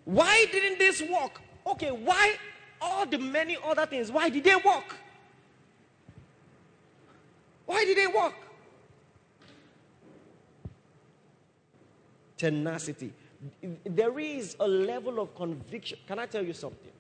[0.04, 1.40] why didn't this work?
[1.66, 2.36] Okay, why
[2.80, 4.10] all the many other things?
[4.10, 4.96] Why did they work?
[7.66, 8.34] Why did they work?
[12.36, 13.12] Tenacity.
[13.84, 15.98] There is a level of conviction.
[16.06, 16.91] Can I tell you something?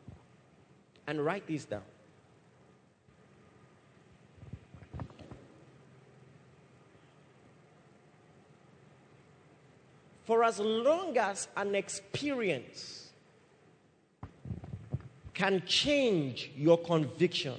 [1.06, 1.82] And write this down.
[10.24, 13.10] For as long as an experience
[15.34, 17.56] can change your conviction,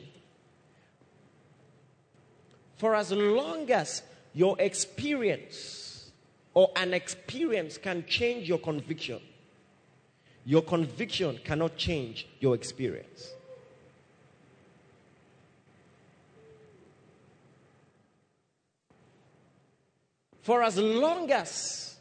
[2.77, 6.11] for as long as your experience
[6.53, 9.19] or an experience can change your conviction,
[10.45, 13.33] your conviction cannot change your experience.
[20.41, 21.95] For as long as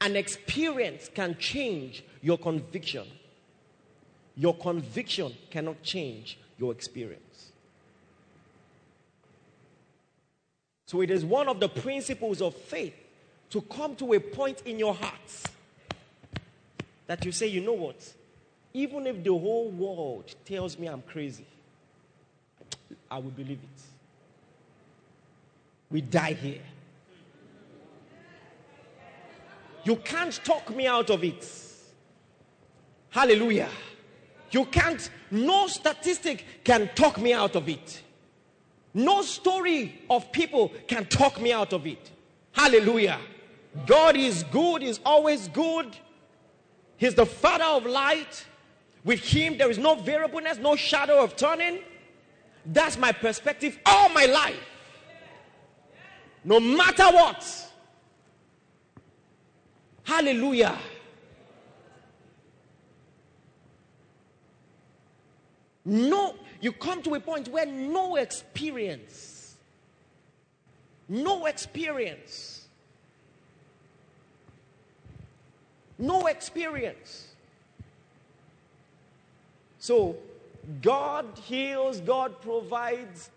[0.00, 3.06] an experience can change your conviction.
[4.36, 7.52] Your conviction cannot change your experience.
[10.86, 12.94] So, it is one of the principles of faith
[13.50, 15.53] to come to a point in your heart
[17.06, 18.14] that you say, you know what?
[18.72, 21.46] Even if the whole world tells me I'm crazy,
[23.10, 23.82] I will believe it.
[25.90, 26.62] We die here.
[29.84, 31.46] You can't talk me out of it.
[33.10, 33.68] Hallelujah.
[34.50, 38.02] You can't, no statistic can talk me out of it.
[38.94, 42.10] No story of people can talk me out of it.
[42.52, 43.18] Hallelujah.
[43.86, 45.96] God is good, is always good.
[46.96, 48.46] He's the Father of light.
[49.04, 51.80] With Him, there is no variableness, no shadow of turning.
[52.64, 54.56] That's my perspective all my life.
[56.44, 57.70] No matter what.
[60.04, 60.78] Hallelujah.
[65.84, 69.56] No, you come to a point where no experience,
[71.08, 72.63] no experience,
[75.98, 77.28] no experience.
[79.78, 80.16] So,
[80.80, 83.30] God heals, God provides,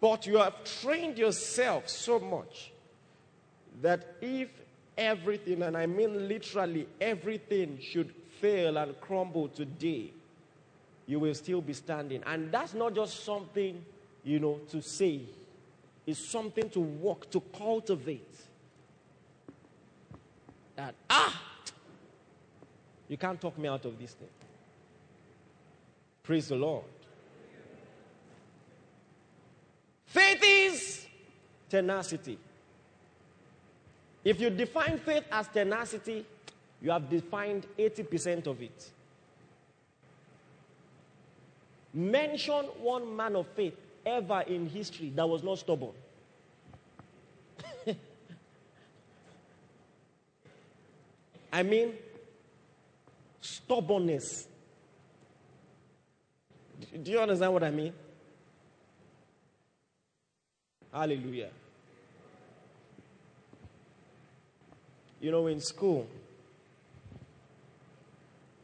[0.00, 2.72] but you have trained yourself so much
[3.80, 4.48] that if
[4.98, 10.10] everything, and I mean literally everything, should fail and crumble today,
[11.06, 12.22] you will still be standing.
[12.26, 13.84] And that's not just something,
[14.24, 15.20] you know, to say,
[16.06, 18.34] it's something to work, to cultivate.
[20.76, 21.40] That, ah,
[23.08, 24.28] you can't talk me out of this thing.
[26.22, 26.84] Praise the Lord.
[30.06, 31.06] Faith is
[31.68, 32.38] tenacity.
[34.24, 36.24] If you define faith as tenacity,
[36.80, 38.90] you have defined 80% of it.
[41.92, 45.92] Mention one man of faith ever in history that was not stubborn.
[51.54, 51.92] I mean,
[53.40, 54.48] stubbornness.
[57.00, 57.92] Do you understand what I mean?
[60.92, 61.50] Hallelujah.
[65.20, 66.08] You know, in school,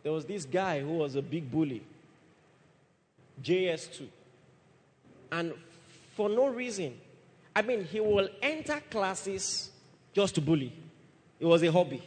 [0.03, 1.84] there was this guy who was a big bully,
[3.41, 4.09] JS2.
[5.30, 5.53] And
[6.16, 6.99] for no reason,
[7.55, 9.70] I mean, he will enter classes
[10.12, 10.72] just to bully.
[11.38, 12.03] It was a hobby.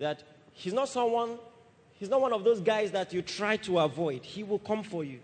[0.00, 0.24] That
[0.54, 1.38] he's not someone,
[1.92, 4.24] he's not one of those guys that you try to avoid.
[4.24, 5.20] He will come for you.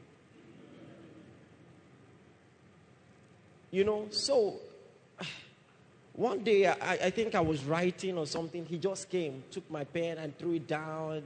[3.73, 4.61] You know, so
[6.13, 8.65] one day I, I think I was writing or something.
[8.65, 11.23] He just came, took my pen and threw it down.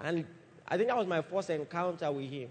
[0.00, 0.26] And
[0.66, 2.48] I think that was my first encounter with him.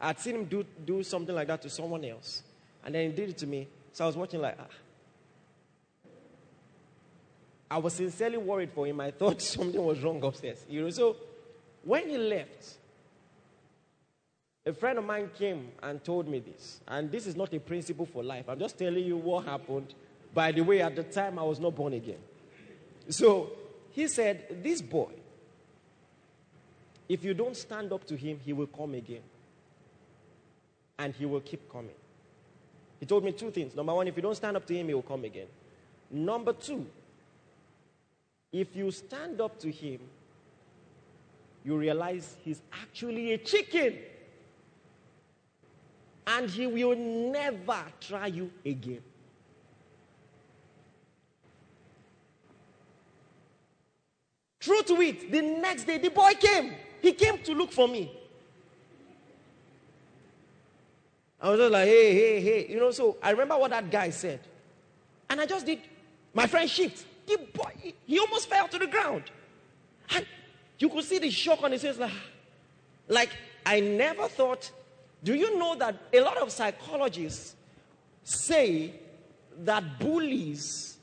[0.00, 2.42] I'd seen him do, do something like that to someone else.
[2.84, 3.68] And then he did it to me.
[3.92, 4.64] So I was watching like, ah.
[7.70, 9.00] I was sincerely worried for him.
[9.00, 10.64] I thought something was wrong upstairs.
[10.68, 11.16] You know, so
[11.84, 12.76] when he left,
[14.66, 16.80] a friend of mine came and told me this.
[16.88, 18.46] And this is not a principle for life.
[18.48, 19.94] I'm just telling you what happened.
[20.34, 22.18] By the way, at the time, I was not born again.
[23.08, 23.50] So
[23.90, 25.12] he said, This boy,
[27.08, 29.22] if you don't stand up to him, he will come again.
[30.98, 31.94] And he will keep coming.
[33.00, 33.74] He told me two things.
[33.74, 35.46] Number one, if you don't stand up to him, he will come again.
[36.10, 36.86] Number two,
[38.52, 40.00] if you stand up to him,
[41.64, 43.96] you realize he's actually a chicken
[46.26, 49.02] and he will never try you again.
[54.58, 56.74] True to it, the next day the boy came.
[57.00, 58.12] He came to look for me.
[61.40, 62.66] I was just like, hey, hey, hey.
[62.68, 64.40] You know, so I remember what that guy said.
[65.30, 65.78] And I just did
[66.34, 66.68] my friend
[67.26, 69.24] boy, he almost fell to the ground.
[70.14, 70.26] And
[70.78, 72.12] you could see the shock on his face, like,
[73.08, 73.30] like
[73.64, 74.70] I never thought
[75.22, 77.54] do you know that a lot of psychologists
[78.22, 78.94] say
[79.58, 80.96] that bullies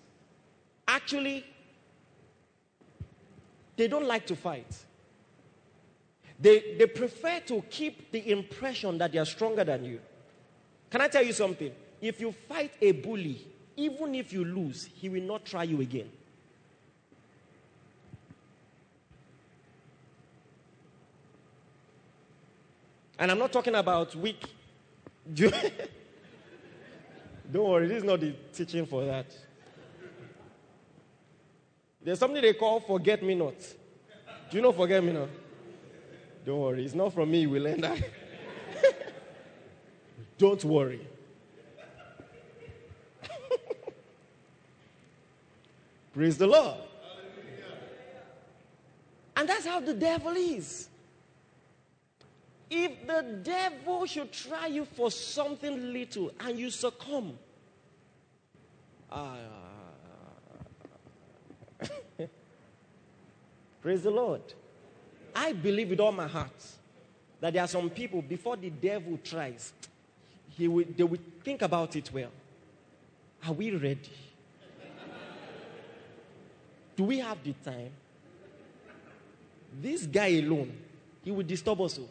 [0.87, 1.45] actually
[3.75, 4.75] they don't like to fight.
[6.39, 9.99] They, they prefer to keep the impression that they are stronger than you.
[10.89, 11.71] Can I tell you something?
[12.01, 13.45] If you fight a bully,
[13.77, 16.09] even if you lose, he will not try you again.
[23.19, 24.43] And I'm not talking about weak.
[27.51, 29.27] Don't worry, this is not the teaching for that.
[32.03, 33.55] There's something they call forget me not.
[34.49, 35.29] Do you know forget me not?
[36.45, 38.01] Don't worry, it's not from me, will learn that.
[40.37, 41.05] Don't worry.
[46.17, 46.77] Praise the Lord.
[49.35, 50.89] And that's how the devil is.
[52.71, 57.37] If the devil should try you for something little and you succumb,
[59.11, 59.35] uh,
[63.83, 64.41] praise the Lord.
[65.35, 66.65] I believe with all my heart
[67.41, 69.71] that there are some people, before the devil tries,
[70.49, 72.31] he will, they will think about it well.
[73.45, 74.26] Are we ready?
[76.97, 77.91] Do we have the time?
[79.79, 80.75] This guy alone,
[81.23, 81.99] he will disturb us.
[81.99, 82.09] All.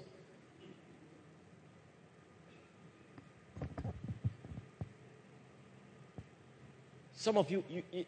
[7.13, 8.05] Some of you, you, you,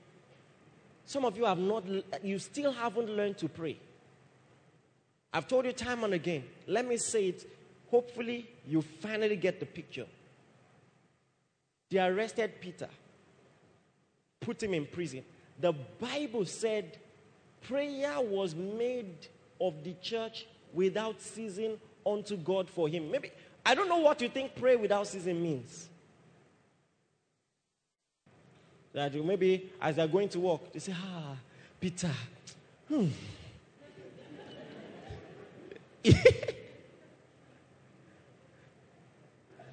[1.04, 1.82] some of you have not,
[2.22, 3.76] you still haven't learned to pray.
[5.32, 6.44] I've told you time and again.
[6.68, 7.50] Let me say it.
[7.90, 10.06] Hopefully, you finally get the picture.
[11.90, 12.88] They arrested Peter,
[14.38, 15.24] put him in prison.
[15.61, 16.98] The Bible said
[17.62, 19.26] prayer was made
[19.61, 23.11] of the church without ceasing unto God for him.
[23.11, 23.30] Maybe,
[23.66, 25.88] I don't know what you think pray without ceasing means.
[28.92, 31.36] That you maybe as they're going to work, they say, Ah,
[31.80, 32.11] Peter,
[32.88, 33.09] hmm.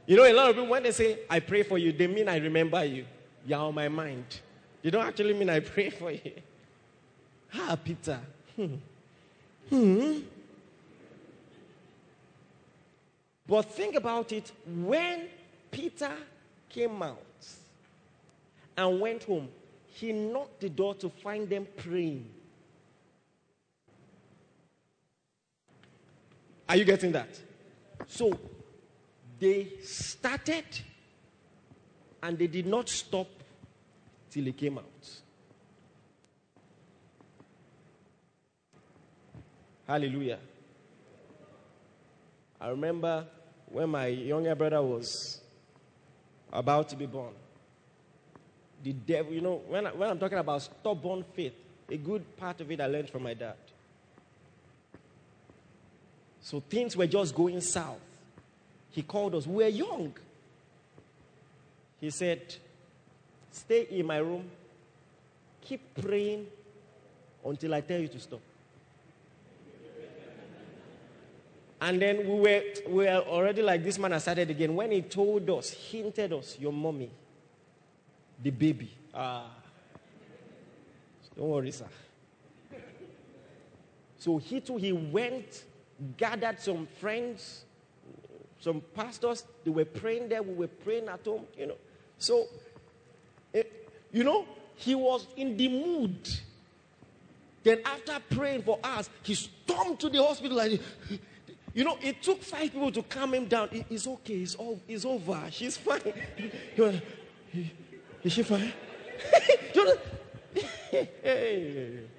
[0.05, 2.27] you know, a lot of people, when they say, I pray for you, they mean
[2.27, 3.05] I remember you.
[3.45, 4.41] You're on my mind.
[4.85, 6.31] You don't actually mean I pray for you.
[7.55, 8.19] Ah, Peter.
[8.55, 8.75] Hmm.
[9.67, 10.19] Hmm.
[13.47, 15.27] But think about it when
[15.71, 16.11] Peter
[16.69, 17.47] came out
[18.77, 19.49] and went home,
[19.87, 22.29] he knocked the door to find them praying.
[26.69, 27.41] Are you getting that?
[28.05, 28.37] So
[29.39, 30.65] they started
[32.21, 33.29] and they did not stop
[34.35, 35.09] till he came out.
[39.87, 40.39] Hallelujah.
[42.59, 43.25] I remember
[43.67, 45.39] when my younger brother was
[46.51, 47.31] about to be born.
[48.83, 51.53] The devil, you know, when, I, when I'm talking about stubborn faith,
[51.89, 53.55] a good part of it I learned from my dad.
[56.41, 58.01] So things were just going south.
[58.91, 59.47] He called us.
[59.47, 60.13] We were young.
[62.01, 62.57] He said,
[63.55, 64.49] Stay in my room.
[65.61, 66.47] Keep praying
[67.45, 68.41] until I tell you to stop.
[71.79, 74.75] And then we were, we were already like this man has started again.
[74.75, 77.09] When he told us, hinted us, your mommy,
[78.41, 78.91] the baby.
[79.13, 79.49] Ah.
[81.37, 81.85] Don't worry, sir.
[84.17, 85.63] So he too, he went
[86.17, 87.63] gathered some friends,
[88.59, 89.45] some pastors.
[89.63, 90.43] They were praying there.
[90.43, 91.77] We were praying at home, you know.
[92.17, 92.47] So,
[94.11, 94.45] you know,
[94.75, 96.29] he was in the mood.
[97.63, 100.59] Then, after praying for us, he stormed to the hospital.
[100.59, 100.79] And,
[101.73, 103.69] you know, it took five people to calm him down.
[103.89, 104.35] it's okay.
[104.35, 105.41] It's, all, it's over.
[105.49, 106.13] She's fine.
[106.77, 106.95] Was,
[108.23, 108.71] Is she fine?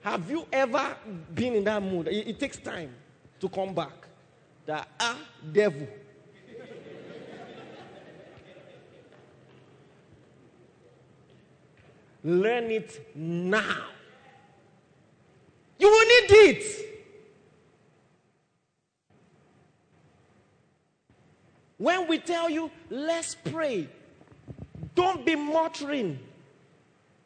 [0.00, 0.96] Have you ever
[1.34, 2.08] been in that mood?
[2.08, 2.94] It, it takes time
[3.40, 4.06] to come back.
[4.64, 5.18] The ah,
[5.52, 5.86] devil.
[12.26, 13.84] Learn it now.
[15.78, 16.64] You will need it.
[21.78, 23.88] When we tell you, let's pray,
[24.96, 26.18] don't be muttering.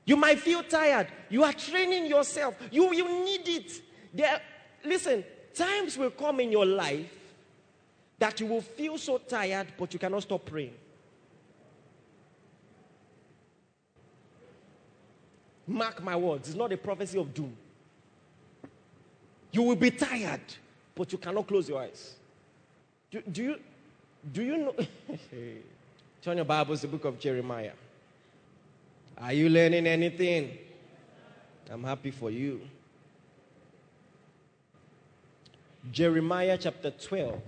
[0.04, 1.06] You might feel tired.
[1.30, 2.54] You are training yourself.
[2.70, 3.82] You, you need it.
[4.12, 4.38] There,
[4.84, 5.24] listen,
[5.54, 7.10] times will come in your life
[8.18, 10.74] that you will feel so tired, but you cannot stop praying.
[15.70, 17.56] Mark my words, it's not a prophecy of doom.
[19.52, 20.40] You will be tired,
[20.96, 22.16] but you cannot close your eyes.
[23.08, 23.56] Do, do you,
[24.32, 24.74] do you know?
[26.22, 27.70] Turn your Bibles to the book of Jeremiah.
[29.16, 30.58] Are you learning anything?
[31.70, 32.62] I'm happy for you.
[35.92, 37.40] Jeremiah chapter 12,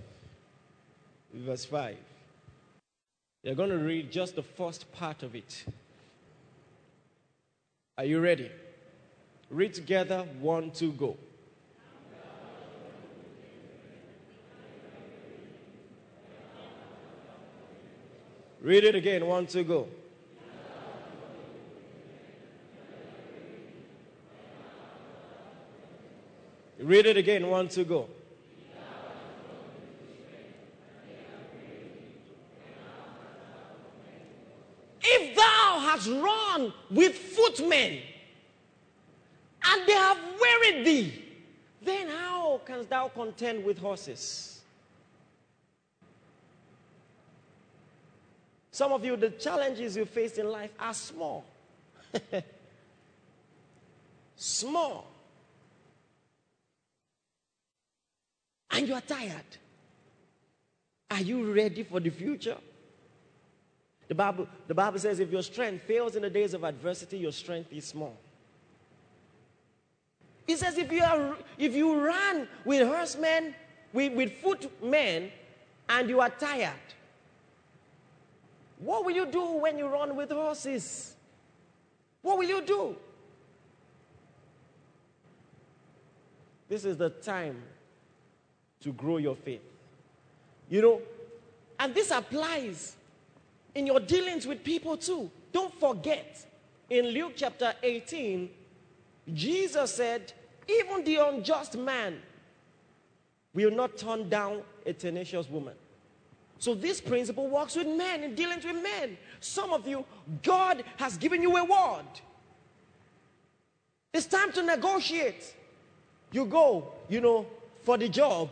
[1.33, 1.97] verse 5.
[3.43, 5.65] You're going to read just the first part of it.
[7.95, 8.51] Are you ready?
[9.51, 11.15] Read together, one, two, go.
[18.61, 19.87] Read it again, one, two, go.
[26.79, 28.09] Read it again, one, two, go.
[35.01, 35.35] If
[36.03, 37.99] hast run with footmen,
[39.65, 41.23] and they have wearied thee,
[41.81, 44.61] then how canst thou contend with horses?
[48.71, 51.45] Some of you, the challenges you face in life are small.
[54.35, 55.13] small.
[58.73, 59.45] and you are tired.
[61.11, 62.57] Are you ready for the future?
[64.13, 67.31] The Bible, the Bible says if your strength fails in the days of adversity, your
[67.31, 68.15] strength is small.
[70.47, 73.55] It says if you, are, if you run with horsemen,
[73.91, 75.31] with, with footmen,
[75.89, 76.93] and you are tired,
[78.77, 81.15] what will you do when you run with horses?
[82.21, 82.95] What will you do?
[86.69, 87.63] This is the time
[88.81, 89.63] to grow your faith.
[90.69, 91.01] You know,
[91.79, 92.95] and this applies
[93.75, 95.29] in your dealings with people too.
[95.51, 96.45] Don't forget,
[96.89, 98.49] in Luke chapter 18,
[99.33, 100.33] Jesus said,
[100.67, 102.21] even the unjust man
[103.53, 105.75] will not turn down a tenacious woman.
[106.59, 109.17] So this principle works with men in dealings with men.
[109.39, 110.05] Some of you,
[110.41, 112.05] God has given you a word.
[114.13, 115.55] It's time to negotiate.
[116.31, 117.47] You go, you know,
[117.81, 118.49] for the job,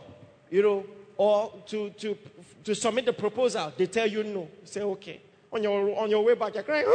[0.50, 0.84] you know,
[1.16, 2.18] or to, to,
[2.64, 3.72] to submit the proposal.
[3.76, 4.40] They tell you no.
[4.40, 5.20] You say, okay.
[5.52, 6.86] On your, on your way back, you're crying.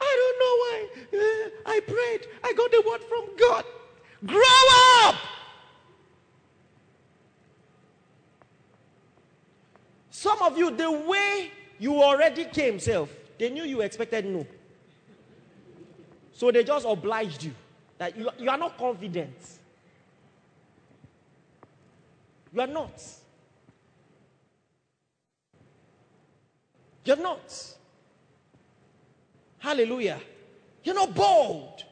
[0.00, 0.88] I don't know why.
[1.14, 2.26] Uh, I prayed.
[2.44, 3.64] I got the word from God.
[4.26, 4.40] Grow
[5.04, 5.14] up.
[10.10, 13.08] Some of you, the way you already came, self,
[13.38, 14.44] they knew you expected no.
[16.32, 17.54] So they just obliged you
[17.98, 19.36] that you, you are not confident.
[22.52, 23.02] You are not.
[27.04, 27.76] You're not.
[29.58, 30.20] Hallelujah.
[30.84, 31.84] You're not bold.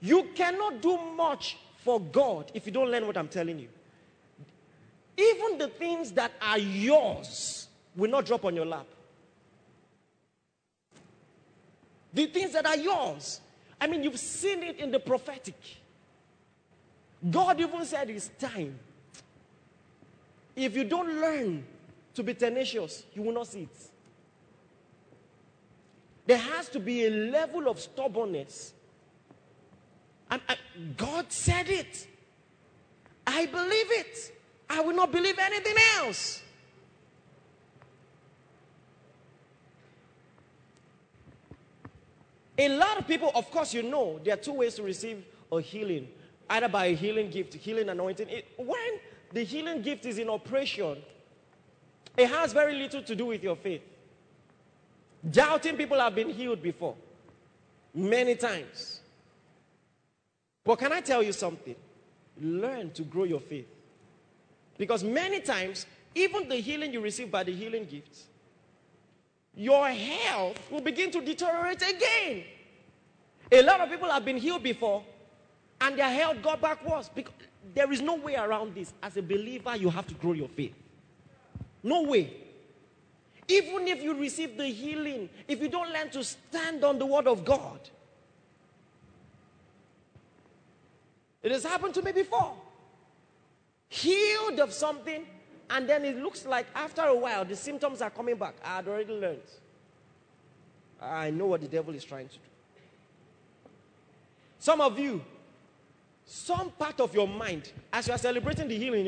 [0.00, 3.68] You cannot do much for God if you don't learn what I'm telling you.
[5.16, 8.86] Even the things that are yours will not drop on your lap.
[12.14, 13.40] The things that are yours.
[13.80, 15.56] I mean, you've seen it in the prophetic.
[17.28, 18.78] God even said it's time.
[20.58, 21.64] If you don't learn
[22.14, 23.90] to be tenacious, you will not see it.
[26.26, 28.72] There has to be a level of stubbornness.
[30.28, 30.58] And, and
[30.96, 32.08] God said it.
[33.24, 34.36] I believe it.
[34.68, 36.42] I will not believe anything else.
[42.58, 45.60] A lot of people, of course, you know, there are two ways to receive a
[45.60, 46.08] healing
[46.50, 48.28] either by a healing gift, healing anointing.
[48.28, 48.98] It, when
[49.32, 50.98] the healing gift is in operation,
[52.16, 53.82] it has very little to do with your faith.
[55.30, 56.94] Doubting people have been healed before,
[57.94, 59.00] many times.
[60.64, 61.74] But can I tell you something?
[62.40, 63.66] Learn to grow your faith.
[64.76, 68.26] Because many times, even the healing you receive by the healing gifts,
[69.54, 72.44] your health will begin to deteriorate again.
[73.50, 75.02] A lot of people have been healed before
[75.80, 77.32] and their health got back worse because
[77.74, 78.92] there is no way around this.
[79.02, 80.74] As a believer, you have to grow your faith.
[81.82, 82.32] No way.
[83.46, 87.26] Even if you receive the healing, if you don't learn to stand on the word
[87.26, 87.80] of God,
[91.42, 92.54] it has happened to me before.
[93.88, 95.24] Healed of something,
[95.70, 98.54] and then it looks like after a while the symptoms are coming back.
[98.62, 99.40] I had already learned.
[101.00, 102.40] I know what the devil is trying to do.
[104.58, 105.24] Some of you,
[106.30, 109.06] some part of your mind, as you are celebrating the healing,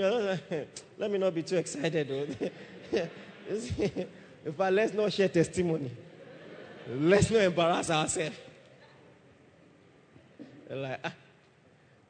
[0.96, 2.10] let me not be too excited.
[2.90, 5.90] In fact, let's not share testimony.
[6.88, 8.36] Let's not embarrass ourselves.
[10.70, 11.12] Like, ah.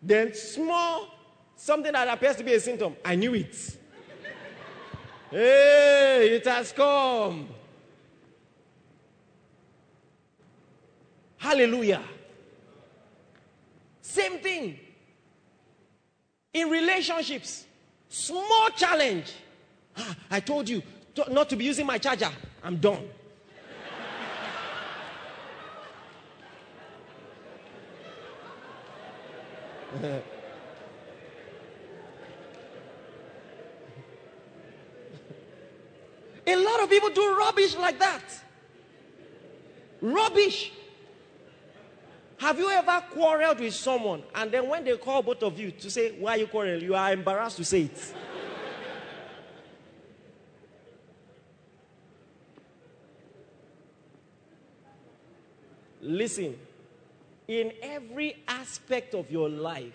[0.01, 1.09] Then small,
[1.57, 2.95] something that appears to be a symptom.
[3.05, 3.79] I knew it.
[5.29, 7.49] Hey, it has come.
[11.37, 12.03] Hallelujah.
[14.01, 14.79] Same thing.
[16.53, 17.65] In relationships,
[18.09, 19.33] small challenge.
[19.97, 20.83] Ah, I told you
[21.15, 22.31] to, not to be using my charger.
[22.63, 23.09] I'm done.
[36.47, 38.23] A lot of people do rubbish like that.
[40.01, 40.73] Rubbish.
[42.41, 45.91] Have you ever quarreled with someone and then when they call both of you to
[45.91, 46.83] say, Why are you quarreling?
[46.83, 48.15] You are embarrassed to say it.
[56.01, 56.59] Listen,
[57.47, 59.93] in every aspect of your life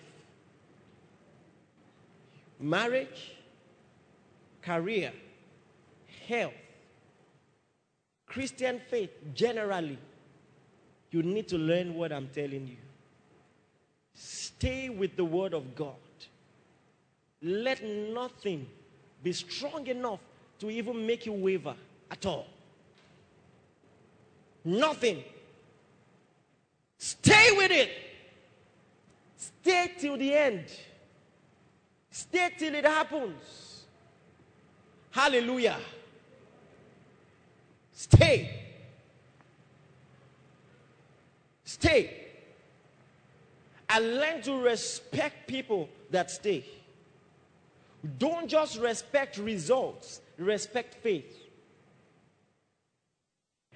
[2.60, 3.32] marriage,
[4.62, 5.12] career,
[6.28, 6.54] health,
[8.24, 9.98] Christian faith generally,
[11.10, 12.76] you need to learn what I'm telling you.
[14.14, 15.94] Stay with the Word of God.
[17.42, 18.66] Let nothing
[19.22, 20.20] be strong enough
[20.58, 21.74] to even make you waver
[22.10, 22.46] at all.
[24.64, 25.22] Nothing.
[26.98, 27.90] Stay with it.
[29.36, 30.64] Stay till the end.
[32.10, 33.84] Stay till it happens.
[35.10, 35.78] Hallelujah.
[37.92, 38.65] Stay.
[41.78, 42.10] Stay.
[43.90, 46.64] and learn to respect people that stay.
[48.18, 51.38] Don't just respect results, respect faith.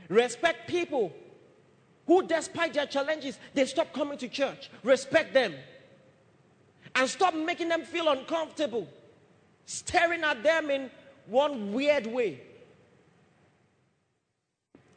[0.09, 1.12] Respect people
[2.07, 4.70] who, despite their challenges, they stop coming to church.
[4.82, 5.55] Respect them.
[6.94, 8.88] And stop making them feel uncomfortable,
[9.66, 10.90] staring at them in
[11.26, 12.40] one weird way.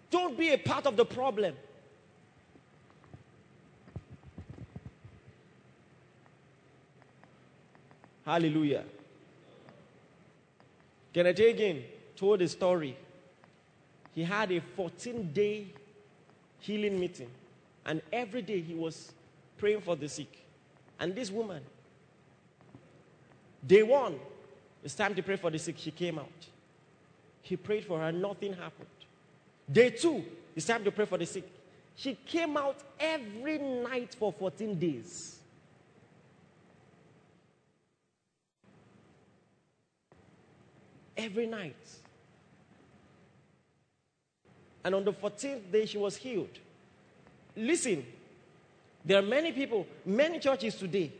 [0.09, 1.53] Don't be a part of the problem.
[8.25, 8.83] Hallelujah.
[11.13, 11.83] Kenneth Hagin
[12.15, 12.97] told a story.
[14.15, 15.67] He had a 14 day
[16.59, 17.29] healing meeting,
[17.85, 19.11] and every day he was
[19.57, 20.45] praying for the sick.
[20.99, 21.61] And this woman,
[23.65, 24.19] day one,
[24.83, 25.75] it's time to pray for the sick.
[25.77, 26.29] She came out.
[27.41, 28.87] He prayed for her, nothing happened.
[29.71, 30.23] Day two,
[30.55, 31.49] it's time to pray for the sick.
[31.95, 35.39] She came out every night for 14 days.
[41.15, 41.75] Every night.
[44.83, 46.59] And on the 14th day, she was healed.
[47.55, 48.05] Listen,
[49.05, 51.11] there are many people, many churches today.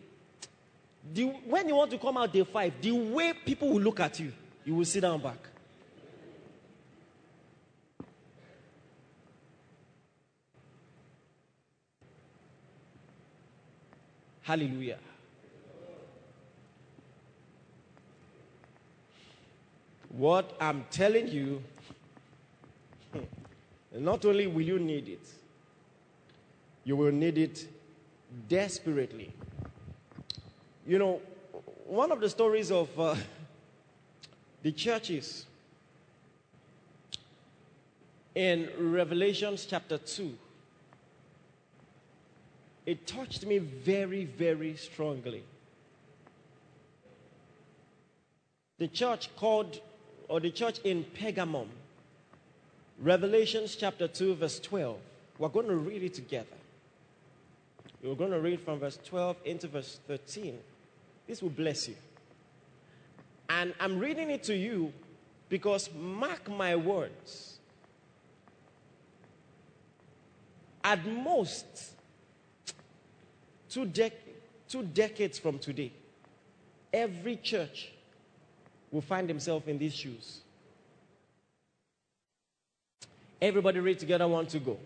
[1.14, 4.20] The, when you want to come out day five, the way people will look at
[4.20, 4.32] you,
[4.66, 5.38] you will sit down back.
[14.42, 15.00] Hallelujah.
[20.14, 21.64] What I'm telling you,
[23.92, 25.28] not only will you need it,
[26.84, 27.68] you will need it
[28.48, 29.34] desperately.
[30.86, 31.22] You know,
[31.88, 33.16] one of the stories of uh,
[34.62, 35.48] the churches
[38.36, 40.38] in Revelations chapter 2,
[42.86, 45.44] it touched me very, very strongly.
[48.78, 49.80] The church called
[50.28, 51.68] or the church in Pergamum,
[53.00, 54.98] Revelations chapter 2, verse 12.
[55.40, 56.46] We're going to read it together.
[58.02, 60.58] We're going to read from verse 12 into verse 13.
[61.28, 61.96] This will bless you.
[63.50, 64.94] And I'm reading it to you
[65.50, 67.60] because, mark my words,
[70.84, 71.66] at most
[73.70, 74.12] two, dec-
[74.68, 75.92] two decades from today,
[76.92, 77.92] every church
[78.94, 80.42] will find himself in these shoes.
[83.42, 84.78] Everybody read together, one to go.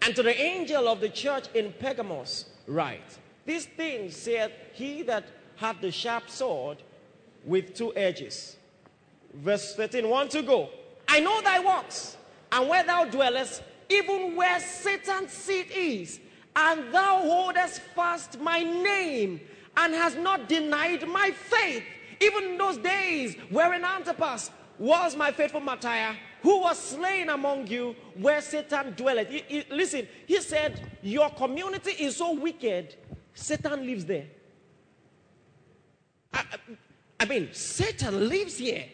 [0.00, 5.24] And to the angel of the church in Pergamos, write These things saith he that
[5.56, 6.78] hath the sharp sword
[7.44, 8.56] with two edges.
[9.34, 10.70] Verse 13, one to go.
[11.06, 12.16] I know thy works,
[12.50, 16.18] and where thou dwellest, even where Satan's seat is,
[16.56, 19.40] and thou holdest fast my name,
[19.76, 21.84] and hast not denied my faith
[22.22, 28.40] even those days wherein Antipas was my faithful martyr, who was slain among you where
[28.40, 29.28] Satan dwelleth.
[29.28, 32.96] He, he, listen, he said, Your community is so wicked,
[33.34, 34.26] Satan lives there.
[36.32, 36.44] I,
[37.20, 38.86] I mean, Satan lives here.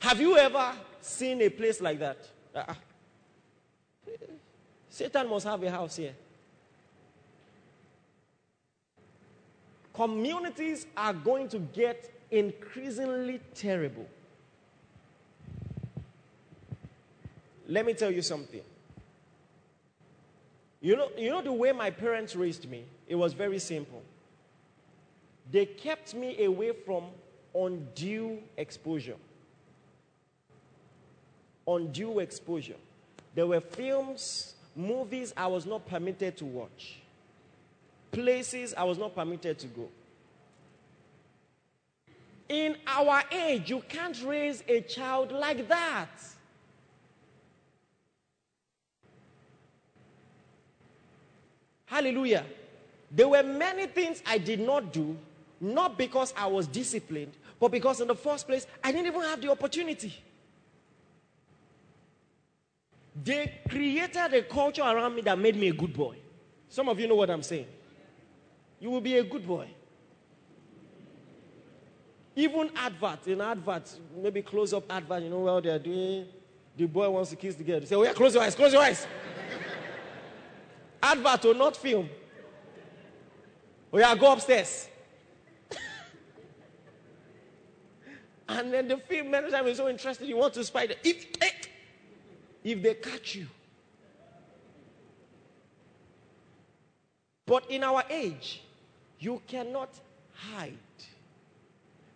[0.00, 2.28] Have you ever seen a place like that?
[2.54, 2.74] Uh,
[4.88, 6.14] Satan must have a house here.
[9.94, 14.06] Communities are going to get increasingly terrible.
[17.68, 18.62] Let me tell you something.
[20.80, 22.84] You know, you know the way my parents raised me?
[23.06, 24.02] It was very simple.
[25.50, 27.04] They kept me away from
[27.54, 29.16] undue exposure.
[31.68, 32.76] Undue exposure.
[33.34, 37.01] There were films, movies I was not permitted to watch
[38.12, 39.88] places I was not permitted to go.
[42.48, 46.10] In our age, you can't raise a child like that.
[51.86, 52.44] Hallelujah.
[53.10, 55.16] There were many things I did not do,
[55.60, 59.40] not because I was disciplined, but because in the first place, I didn't even have
[59.40, 60.14] the opportunity.
[63.24, 66.16] They created a culture around me that made me a good boy.
[66.68, 67.66] Some of you know what I'm saying
[68.82, 69.68] you will be a good boy.
[72.34, 76.26] Even advert, in advert, maybe close up advert, you know what they are doing?
[76.76, 77.78] The boy wants to kiss the girl.
[77.78, 79.06] They say, oh yeah, close your eyes, close your eyes.
[81.00, 82.10] advert or not film.
[83.92, 84.88] Oh yeah, go upstairs.
[88.48, 90.88] and then the film manager is so interested, you want to spy.
[90.88, 90.96] Them.
[91.04, 91.50] If, eh,
[92.64, 93.46] if they catch you.
[97.46, 98.62] But in our age,
[99.22, 99.88] you cannot
[100.34, 100.76] hide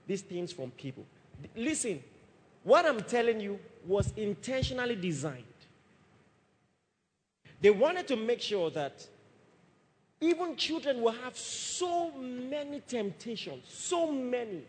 [0.07, 1.05] these things from people.
[1.55, 2.03] Listen,
[2.65, 5.45] what I'm telling you was intentionally designed.
[7.61, 9.07] They wanted to make sure that
[10.21, 14.63] even children will have so many temptations, so many,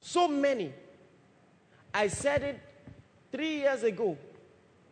[0.00, 0.72] so many.
[1.92, 2.60] I said it
[3.30, 4.16] three years ago.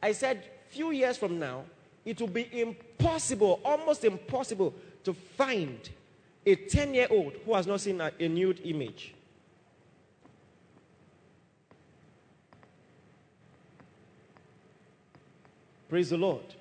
[0.03, 1.65] I said, few years from now,
[2.05, 5.89] it will be impossible, almost impossible, to find
[6.45, 9.15] a 10 year old who has not seen a, a nude image.
[15.89, 16.55] Praise the Lord.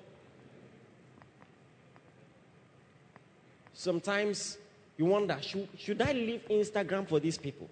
[3.72, 4.58] Sometimes
[4.98, 7.68] you wonder should, should I leave Instagram for these people?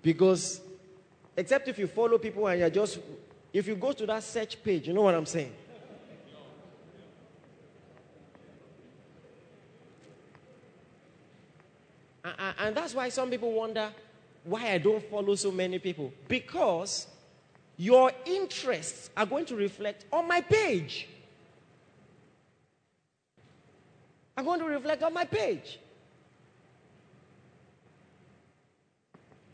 [0.00, 0.60] Because,
[1.36, 3.00] except if you follow people and you're just,
[3.52, 5.52] if you go to that search page, you know what I'm saying?
[12.24, 13.90] And that's why some people wonder
[14.44, 16.12] why I don't follow so many people.
[16.26, 17.06] Because
[17.76, 21.08] your interests are going to reflect on my page.
[24.36, 25.78] Are going to reflect on my page.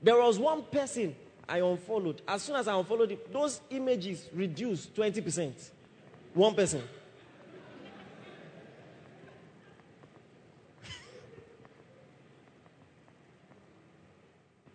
[0.03, 1.15] There was one person
[1.49, 2.23] I unfollowed.
[2.27, 5.53] As soon as I unfollowed it, those images reduced 20%.
[6.35, 6.83] One person.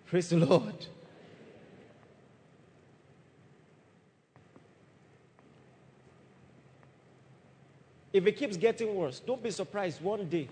[0.06, 0.86] Praise the Lord.
[8.14, 10.02] If it keeps getting worse, don't be surprised.
[10.02, 10.48] One day,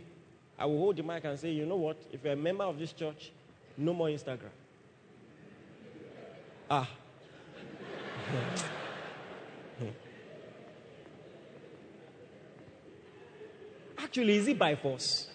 [0.60, 1.96] I will hold the mic and say, you know what?
[2.12, 3.32] If you're a member of this church,
[3.78, 4.50] no more Instagram.
[6.70, 6.90] Ah.
[13.98, 15.28] Actually, is it by force?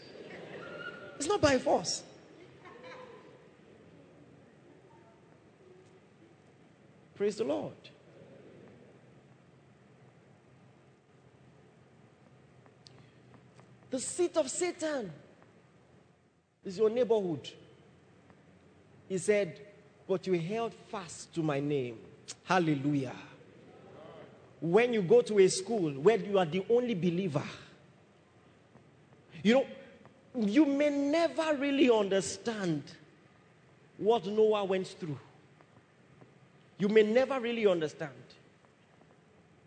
[1.16, 2.02] It's not by force.
[7.18, 7.74] Praise the Lord.
[13.90, 15.10] The seat of Satan
[16.64, 17.50] is your neighborhood.
[19.08, 19.58] He said,
[20.06, 21.98] But you held fast to my name.
[22.44, 23.16] Hallelujah.
[24.60, 27.42] When you go to a school where you are the only believer,
[29.42, 29.66] you know,
[30.36, 32.84] you may never really understand
[33.96, 35.18] what Noah went through
[36.78, 38.12] you may never really understand.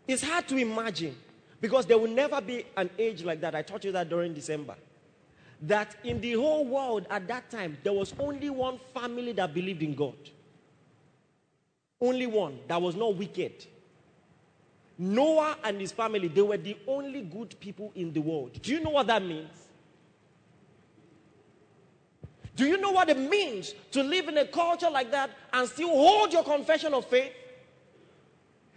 [0.08, 1.14] It's hard to imagine
[1.60, 3.54] because there will never be an age like that.
[3.54, 4.74] I taught you that during December.
[5.62, 9.82] That in the whole world at that time, there was only one family that believed
[9.82, 10.16] in God.
[12.00, 13.64] Only one that was not wicked.
[14.98, 18.60] Noah and his family, they were the only good people in the world.
[18.60, 19.61] Do you know what that means?
[22.54, 25.88] Do you know what it means to live in a culture like that and still
[25.88, 27.32] hold your confession of faith?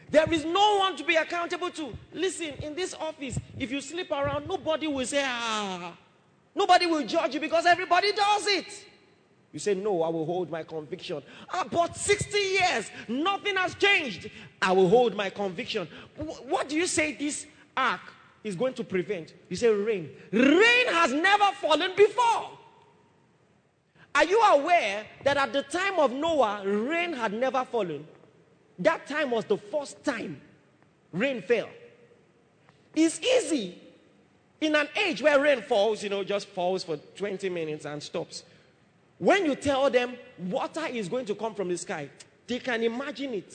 [0.10, 1.94] There is no one to be accountable to.
[2.14, 5.98] Listen, in this office, if you sleep around, nobody will say, ah.
[6.56, 8.86] Nobody will judge you because everybody does it.
[9.52, 11.22] You say, no, I will hold my conviction.
[11.50, 14.30] Ah, but 60 years, nothing has changed.
[14.62, 15.88] I will hold my conviction.
[16.18, 17.46] What do you say this
[17.76, 18.02] ark
[18.44, 19.34] is going to prevent?
[19.50, 20.10] You say, rain.
[20.32, 22.55] Rain has never fallen before.
[24.16, 28.08] Are you aware that at the time of Noah, rain had never fallen?
[28.80, 30.40] That time was the first time
[31.12, 31.70] rain fell.
[32.96, 33.78] It's easy
[34.62, 38.44] in an age where rain falls, you know, just falls for 20 minutes and stops.
[39.18, 42.10] When you tell them water is going to come from the sky,
[42.48, 43.54] they can imagine it.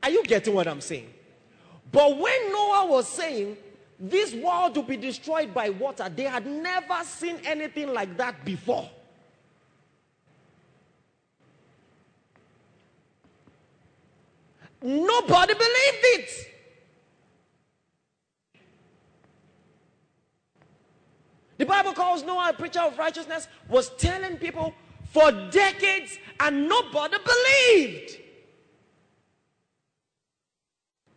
[0.00, 1.12] Are you getting what I'm saying?
[1.90, 3.56] But when Noah was saying
[3.98, 8.88] this world will be destroyed by water, they had never seen anything like that before.
[14.84, 16.30] Nobody believed it.
[21.56, 24.74] The Bible calls Noah a preacher of righteousness, was telling people
[25.10, 28.18] for decades, and nobody believed.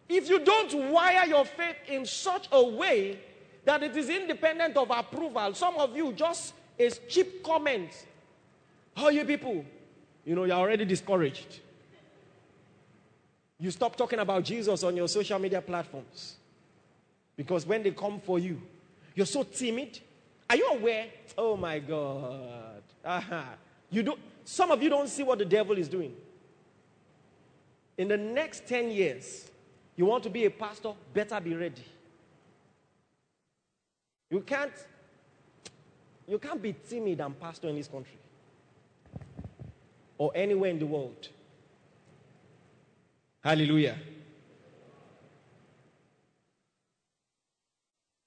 [0.07, 3.20] If you don't wire your faith in such a way
[3.65, 7.89] that it is independent of approval, some of you just a cheap comment.
[8.95, 9.65] How you people?
[10.24, 11.59] You know, you're already discouraged.
[13.60, 16.36] You stop talking about Jesus on your social media platforms.
[17.36, 18.62] Because when they come for you,
[19.16, 19.99] you're so timid.
[20.49, 21.08] Are you aware?
[21.38, 22.82] Oh my God.
[23.03, 23.41] Uh-huh.
[23.89, 26.14] You don't, some of you don't see what the devil is doing.
[27.97, 29.49] In the next 10 years,
[29.95, 31.84] you want to be a pastor, better be ready.
[34.30, 34.74] You can't
[36.28, 38.18] you can't be timid and pastor in this country
[40.18, 41.30] or anywhere in the world.
[43.44, 43.98] Hallelujah.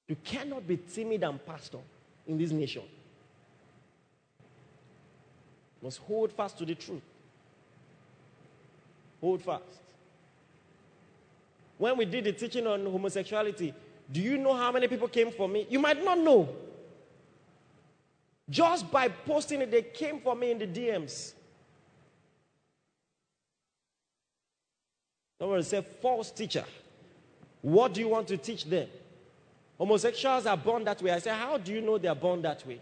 [0.09, 1.79] You cannot be timid and pastor
[2.27, 2.83] in this nation.
[5.81, 7.03] You must hold fast to the truth.
[9.21, 9.63] Hold fast.
[11.79, 13.73] When we did the teaching on homosexuality,
[14.11, 15.67] do you know how many people came for me?
[15.71, 16.49] You might not know.
[18.49, 21.35] Just by posting it, they came for me in the DMs.
[25.41, 26.65] Someone said, false teacher.
[27.63, 28.89] What do you want to teach them?
[29.79, 31.11] Homosexuals are born that way.
[31.11, 32.79] I said, How do you know they are born that way?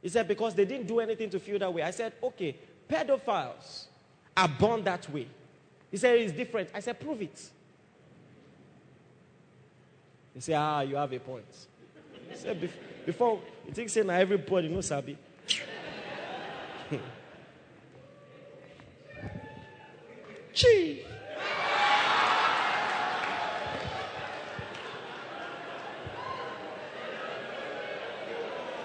[0.00, 1.82] He said, Because they didn't do anything to feel that way.
[1.82, 2.56] I said, Okay,
[2.88, 3.84] pedophiles
[4.34, 5.28] are born that way.
[5.90, 6.70] He said, It's different.
[6.74, 7.50] I said, Prove it.
[10.32, 11.44] He said, Ah, you have a point.
[12.30, 12.70] He said,
[13.04, 15.18] Before, you think, say, now everybody knows Sabi.
[20.54, 21.02] Gee.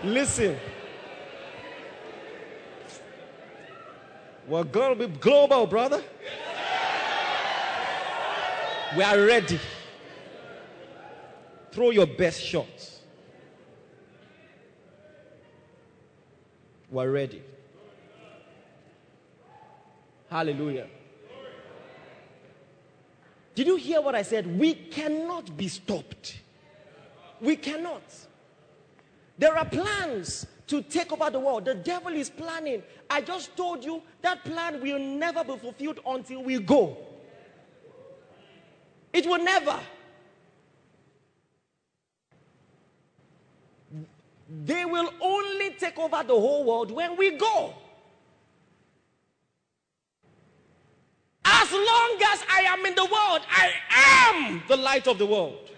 [0.04, 0.58] Listen.
[4.48, 6.04] We're going to be global, brother.
[8.98, 9.60] We are ready.
[11.72, 13.00] Throw your best shots.
[16.92, 17.42] We're ready.
[20.30, 20.88] Hallelujah.
[23.56, 24.60] Did you hear what I said?
[24.60, 26.40] We cannot be stopped.
[27.40, 28.02] We cannot.
[29.38, 31.66] There are plans to take over the world.
[31.66, 32.84] The devil is planning.
[33.10, 36.98] I just told you that plan will never be fulfilled until we go.
[39.12, 39.80] It will never.
[44.66, 47.74] They will only take over the whole world when we go.
[51.46, 55.70] As long as I am in the world, I am the light of the world.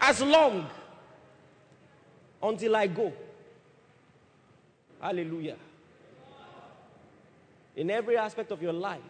[0.00, 0.68] As long
[2.42, 3.12] until I go.
[5.00, 5.56] Hallelujah.
[7.76, 9.00] In every aspect of your life,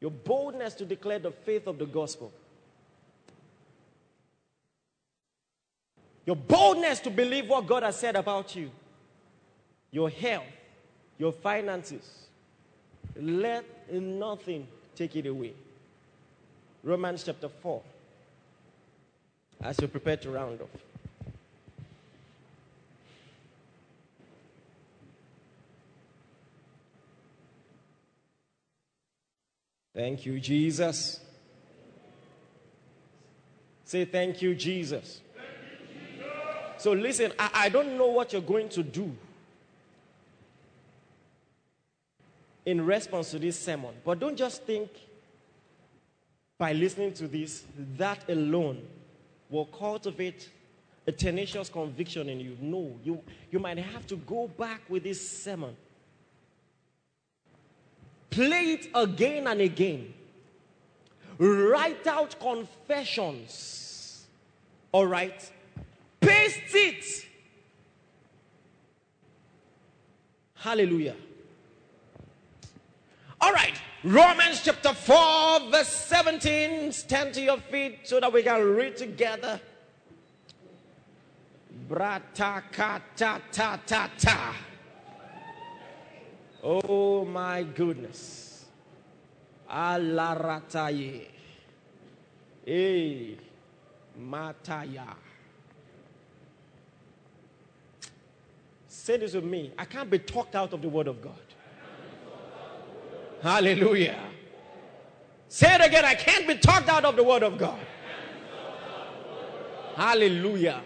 [0.00, 2.32] your boldness to declare the faith of the gospel,
[6.26, 8.70] your boldness to believe what God has said about you,
[9.90, 10.44] your health,
[11.16, 12.26] your finances,
[13.16, 15.54] let nothing take it away.
[16.82, 17.82] Romans chapter 4,
[19.62, 20.68] as you prepare to round off.
[29.98, 31.18] Thank you, Jesus.
[33.84, 35.20] Say, Thank you, Jesus.
[36.76, 39.12] So, listen, I, I don't know what you're going to do
[42.64, 44.88] in response to this sermon, but don't just think
[46.58, 47.64] by listening to this,
[47.96, 48.80] that alone
[49.50, 50.48] will cultivate
[51.08, 52.56] a tenacious conviction in you.
[52.60, 53.20] No, you,
[53.50, 55.76] you might have to go back with this sermon
[58.30, 60.14] Play it again and again.
[61.38, 64.26] Write out confessions.
[64.92, 65.50] All right?
[66.20, 67.04] Paste it.
[70.54, 71.14] Hallelujah.
[73.40, 73.74] All right.
[74.02, 76.92] Romans chapter 4, verse 17.
[76.92, 79.60] Stand to your feet so that we can read together.
[81.88, 83.40] Brata ta ta
[83.86, 84.54] ta ta.
[86.62, 88.64] Oh my goodness.
[89.70, 91.26] Alarataye.
[92.64, 93.36] Hey,
[94.20, 95.14] Mataya.
[98.86, 99.72] Say this with me.
[99.78, 101.34] I can't be talked out of the Word of God.
[103.42, 104.18] Hallelujah.
[105.48, 106.04] Say it again.
[106.04, 107.78] I can't be talked out of the Word of God.
[109.94, 110.82] Hallelujah.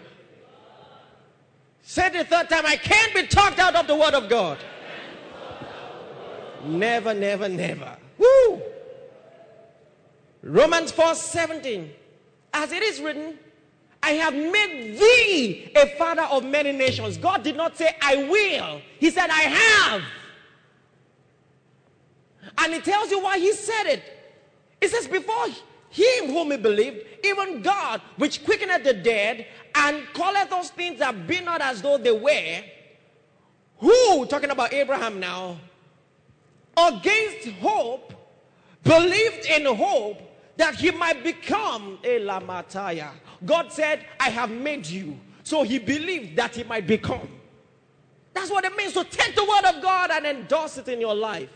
[1.81, 2.65] Say it the third time.
[2.65, 4.57] I can't be talked out of the Word of God.
[6.65, 7.97] Never, never, never.
[8.17, 8.61] Woo!
[10.41, 11.91] Romans 4 17.
[12.53, 13.37] As it is written,
[14.03, 17.17] I have made thee a father of many nations.
[17.17, 18.81] God did not say, I will.
[18.99, 20.01] He said, I have.
[22.57, 24.03] And he tells you why he said it.
[24.81, 25.47] He says, Before
[25.89, 31.25] him whom he believed, even God, which quickeneth the dead and calleth those things that
[31.25, 32.61] be not as though they were,
[33.77, 35.57] who, talking about Abraham now,
[36.77, 38.13] against hope,
[38.83, 40.21] believed in hope,
[40.57, 43.09] that he might become a lamataya.
[43.45, 45.19] God said, I have made you.
[45.43, 47.27] So he believed that he might become.
[48.33, 51.15] That's what it means to take the word of God and endorse it in your
[51.15, 51.49] life.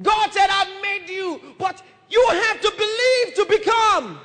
[0.00, 4.20] God said, I've made you, but you have to believe to become.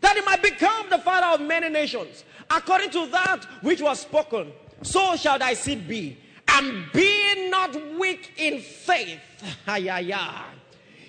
[0.00, 2.24] That he might become the father of many nations.
[2.50, 6.18] According to that which was spoken, so shall thy seed be.
[6.48, 9.20] And be not weak in faith.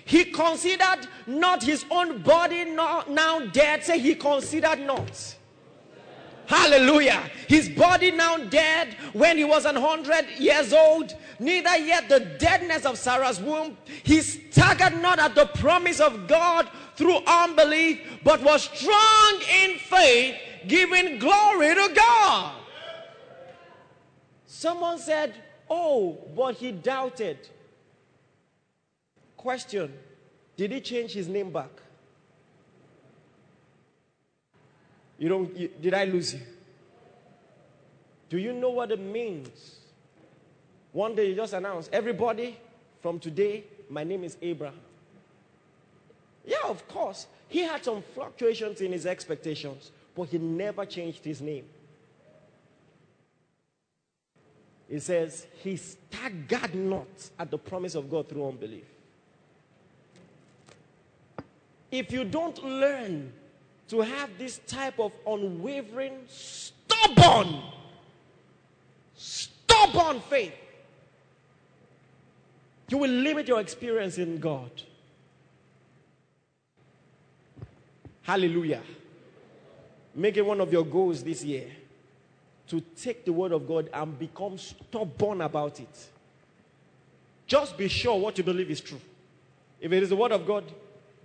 [0.04, 3.84] He considered not his own body now dead.
[3.84, 5.36] Say he considered not.
[6.46, 7.30] Hallelujah.
[7.46, 11.14] His body now dead when he was 100 years old.
[11.38, 13.76] Neither yet the deadness of Sarah's womb.
[14.02, 20.36] He staggered not at the promise of God through unbelief, but was strong in faith,
[20.66, 22.57] giving glory to God.
[24.58, 25.36] Someone said,
[25.70, 27.38] Oh, but he doubted.
[29.36, 29.92] Question
[30.56, 31.70] Did he change his name back?
[35.16, 36.40] You don't, you, did I lose you?
[38.28, 39.76] Do you know what it means?
[40.90, 42.58] One day you just announce, everybody,
[43.00, 44.80] from today, my name is Abraham.
[46.44, 47.28] Yeah, of course.
[47.46, 51.66] He had some fluctuations in his expectations, but he never changed his name.
[54.88, 57.06] It says, He staggered not
[57.38, 58.84] at the promise of God through unbelief.
[61.90, 63.32] If you don't learn
[63.88, 67.62] to have this type of unwavering, stubborn,
[69.14, 70.54] stubborn faith,
[72.88, 74.70] you will limit your experience in God.
[78.22, 78.82] Hallelujah.
[80.14, 81.70] Make it one of your goals this year
[82.68, 86.08] to take the word of God and become stubborn about it.
[87.46, 89.00] Just be sure what you believe is true.
[89.80, 90.64] If it is the word of God,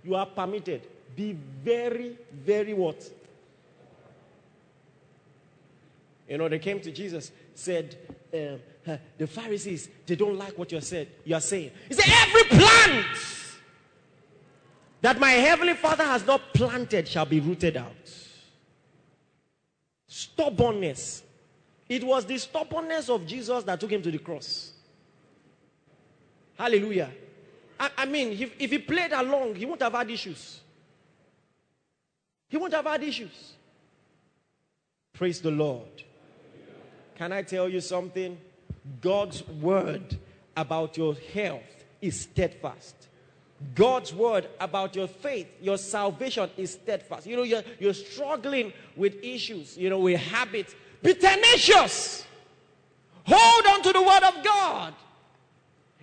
[0.02, 0.82] you are permitted.
[1.14, 2.96] Be very, very what?
[6.28, 7.96] You know, they came to Jesus, said,
[8.32, 11.08] uh, the Pharisees, they don't like what you said.
[11.24, 11.70] You are saying.
[11.88, 13.06] He said, every plant
[15.02, 17.92] that my heavenly Father has not planted shall be rooted out.
[20.06, 21.22] Stubbornness.
[21.88, 24.72] It was the stubbornness of Jesus that took him to the cross.
[26.56, 27.10] Hallelujah.
[27.78, 30.60] I, I mean, if, if he played along, he wouldn't have had issues.
[32.48, 33.54] He wouldn't have had issues.
[35.12, 36.02] Praise the Lord.
[37.16, 38.38] Can I tell you something?
[39.00, 40.18] God's word
[40.56, 42.94] about your health is steadfast.
[43.74, 47.26] God's word about your faith, your salvation is steadfast.
[47.26, 50.74] You know, you're, you're struggling with issues, you know, with habits.
[51.04, 52.24] Be tenacious.
[53.26, 54.94] Hold on to the word of God.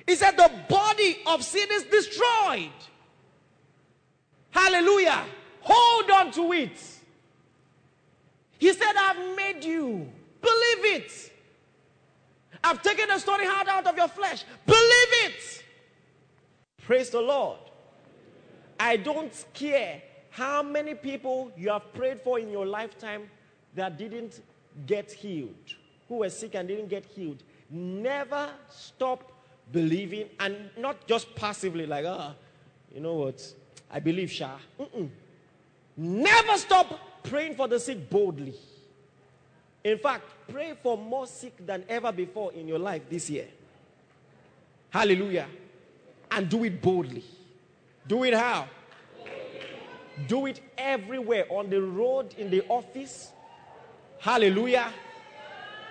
[0.08, 2.70] He said, The body of sin is destroyed.
[4.52, 5.26] Hallelujah.
[5.62, 6.80] Hold on to it.
[8.60, 10.08] He said, I've made you.
[10.40, 11.32] Believe it.
[12.64, 14.44] I've taken the stony heart out of your flesh.
[14.68, 15.64] Believe it.
[16.84, 17.58] Praise the Lord.
[18.80, 23.32] I don't care how many people you have prayed for in your lifetime
[23.74, 24.42] that didn't
[24.86, 25.76] get healed,
[26.08, 27.44] who were sick and didn't get healed.
[27.70, 29.32] Never stop
[29.72, 32.36] believing and not just passively, like, ah,
[32.94, 33.54] you know what?
[33.90, 34.58] I believe, Shah.
[34.80, 35.10] Mm-mm.
[35.98, 38.56] Never stop praying for the sick boldly.
[39.84, 43.48] In fact, pray for more sick than ever before in your life this year.
[44.90, 45.48] Hallelujah.
[46.30, 47.24] And do it boldly.
[48.08, 48.68] Do it how?
[50.28, 53.32] Do it everywhere on the road, in the office.
[54.22, 54.94] Hallelujah.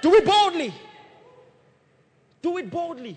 [0.01, 0.73] Do it boldly.
[2.41, 3.17] Do it boldly.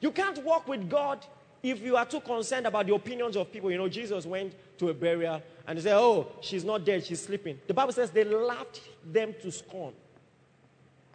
[0.00, 1.24] You can't walk with God
[1.62, 3.70] if you are too concerned about the opinions of people.
[3.70, 7.22] You know, Jesus went to a burial and they said, Oh, she's not dead, she's
[7.22, 7.58] sleeping.
[7.66, 9.94] The Bible says they laughed them to scorn.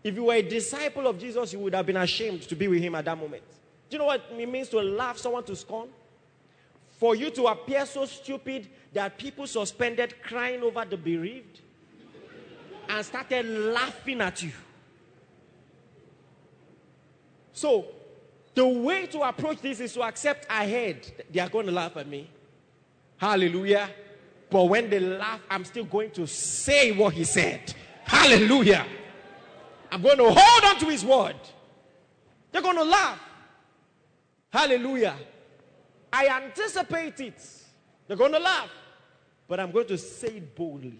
[0.04, 2.82] If you were a disciple of Jesus, you would have been ashamed to be with
[2.82, 3.44] him at that moment.
[3.90, 5.90] Do you know what it means to laugh someone to scorn?
[6.98, 11.62] For you to appear so stupid that people suspended crying over the bereaved
[12.90, 14.52] and started laughing at you.
[17.54, 17.86] So,
[18.54, 22.08] the way to approach this is to accept ahead they are going to laugh at
[22.08, 22.30] me.
[23.18, 23.90] Hallelujah.
[24.50, 27.74] But when they laugh, I'm still going to say what he said.
[28.04, 28.86] Hallelujah.
[29.92, 31.36] I'm going to hold on to his word.
[32.52, 33.20] They're going to laugh.
[34.50, 35.16] Hallelujah.
[36.12, 37.42] I anticipate it.
[38.08, 38.70] They're going to laugh.
[39.48, 41.00] But I'm going to say it boldly.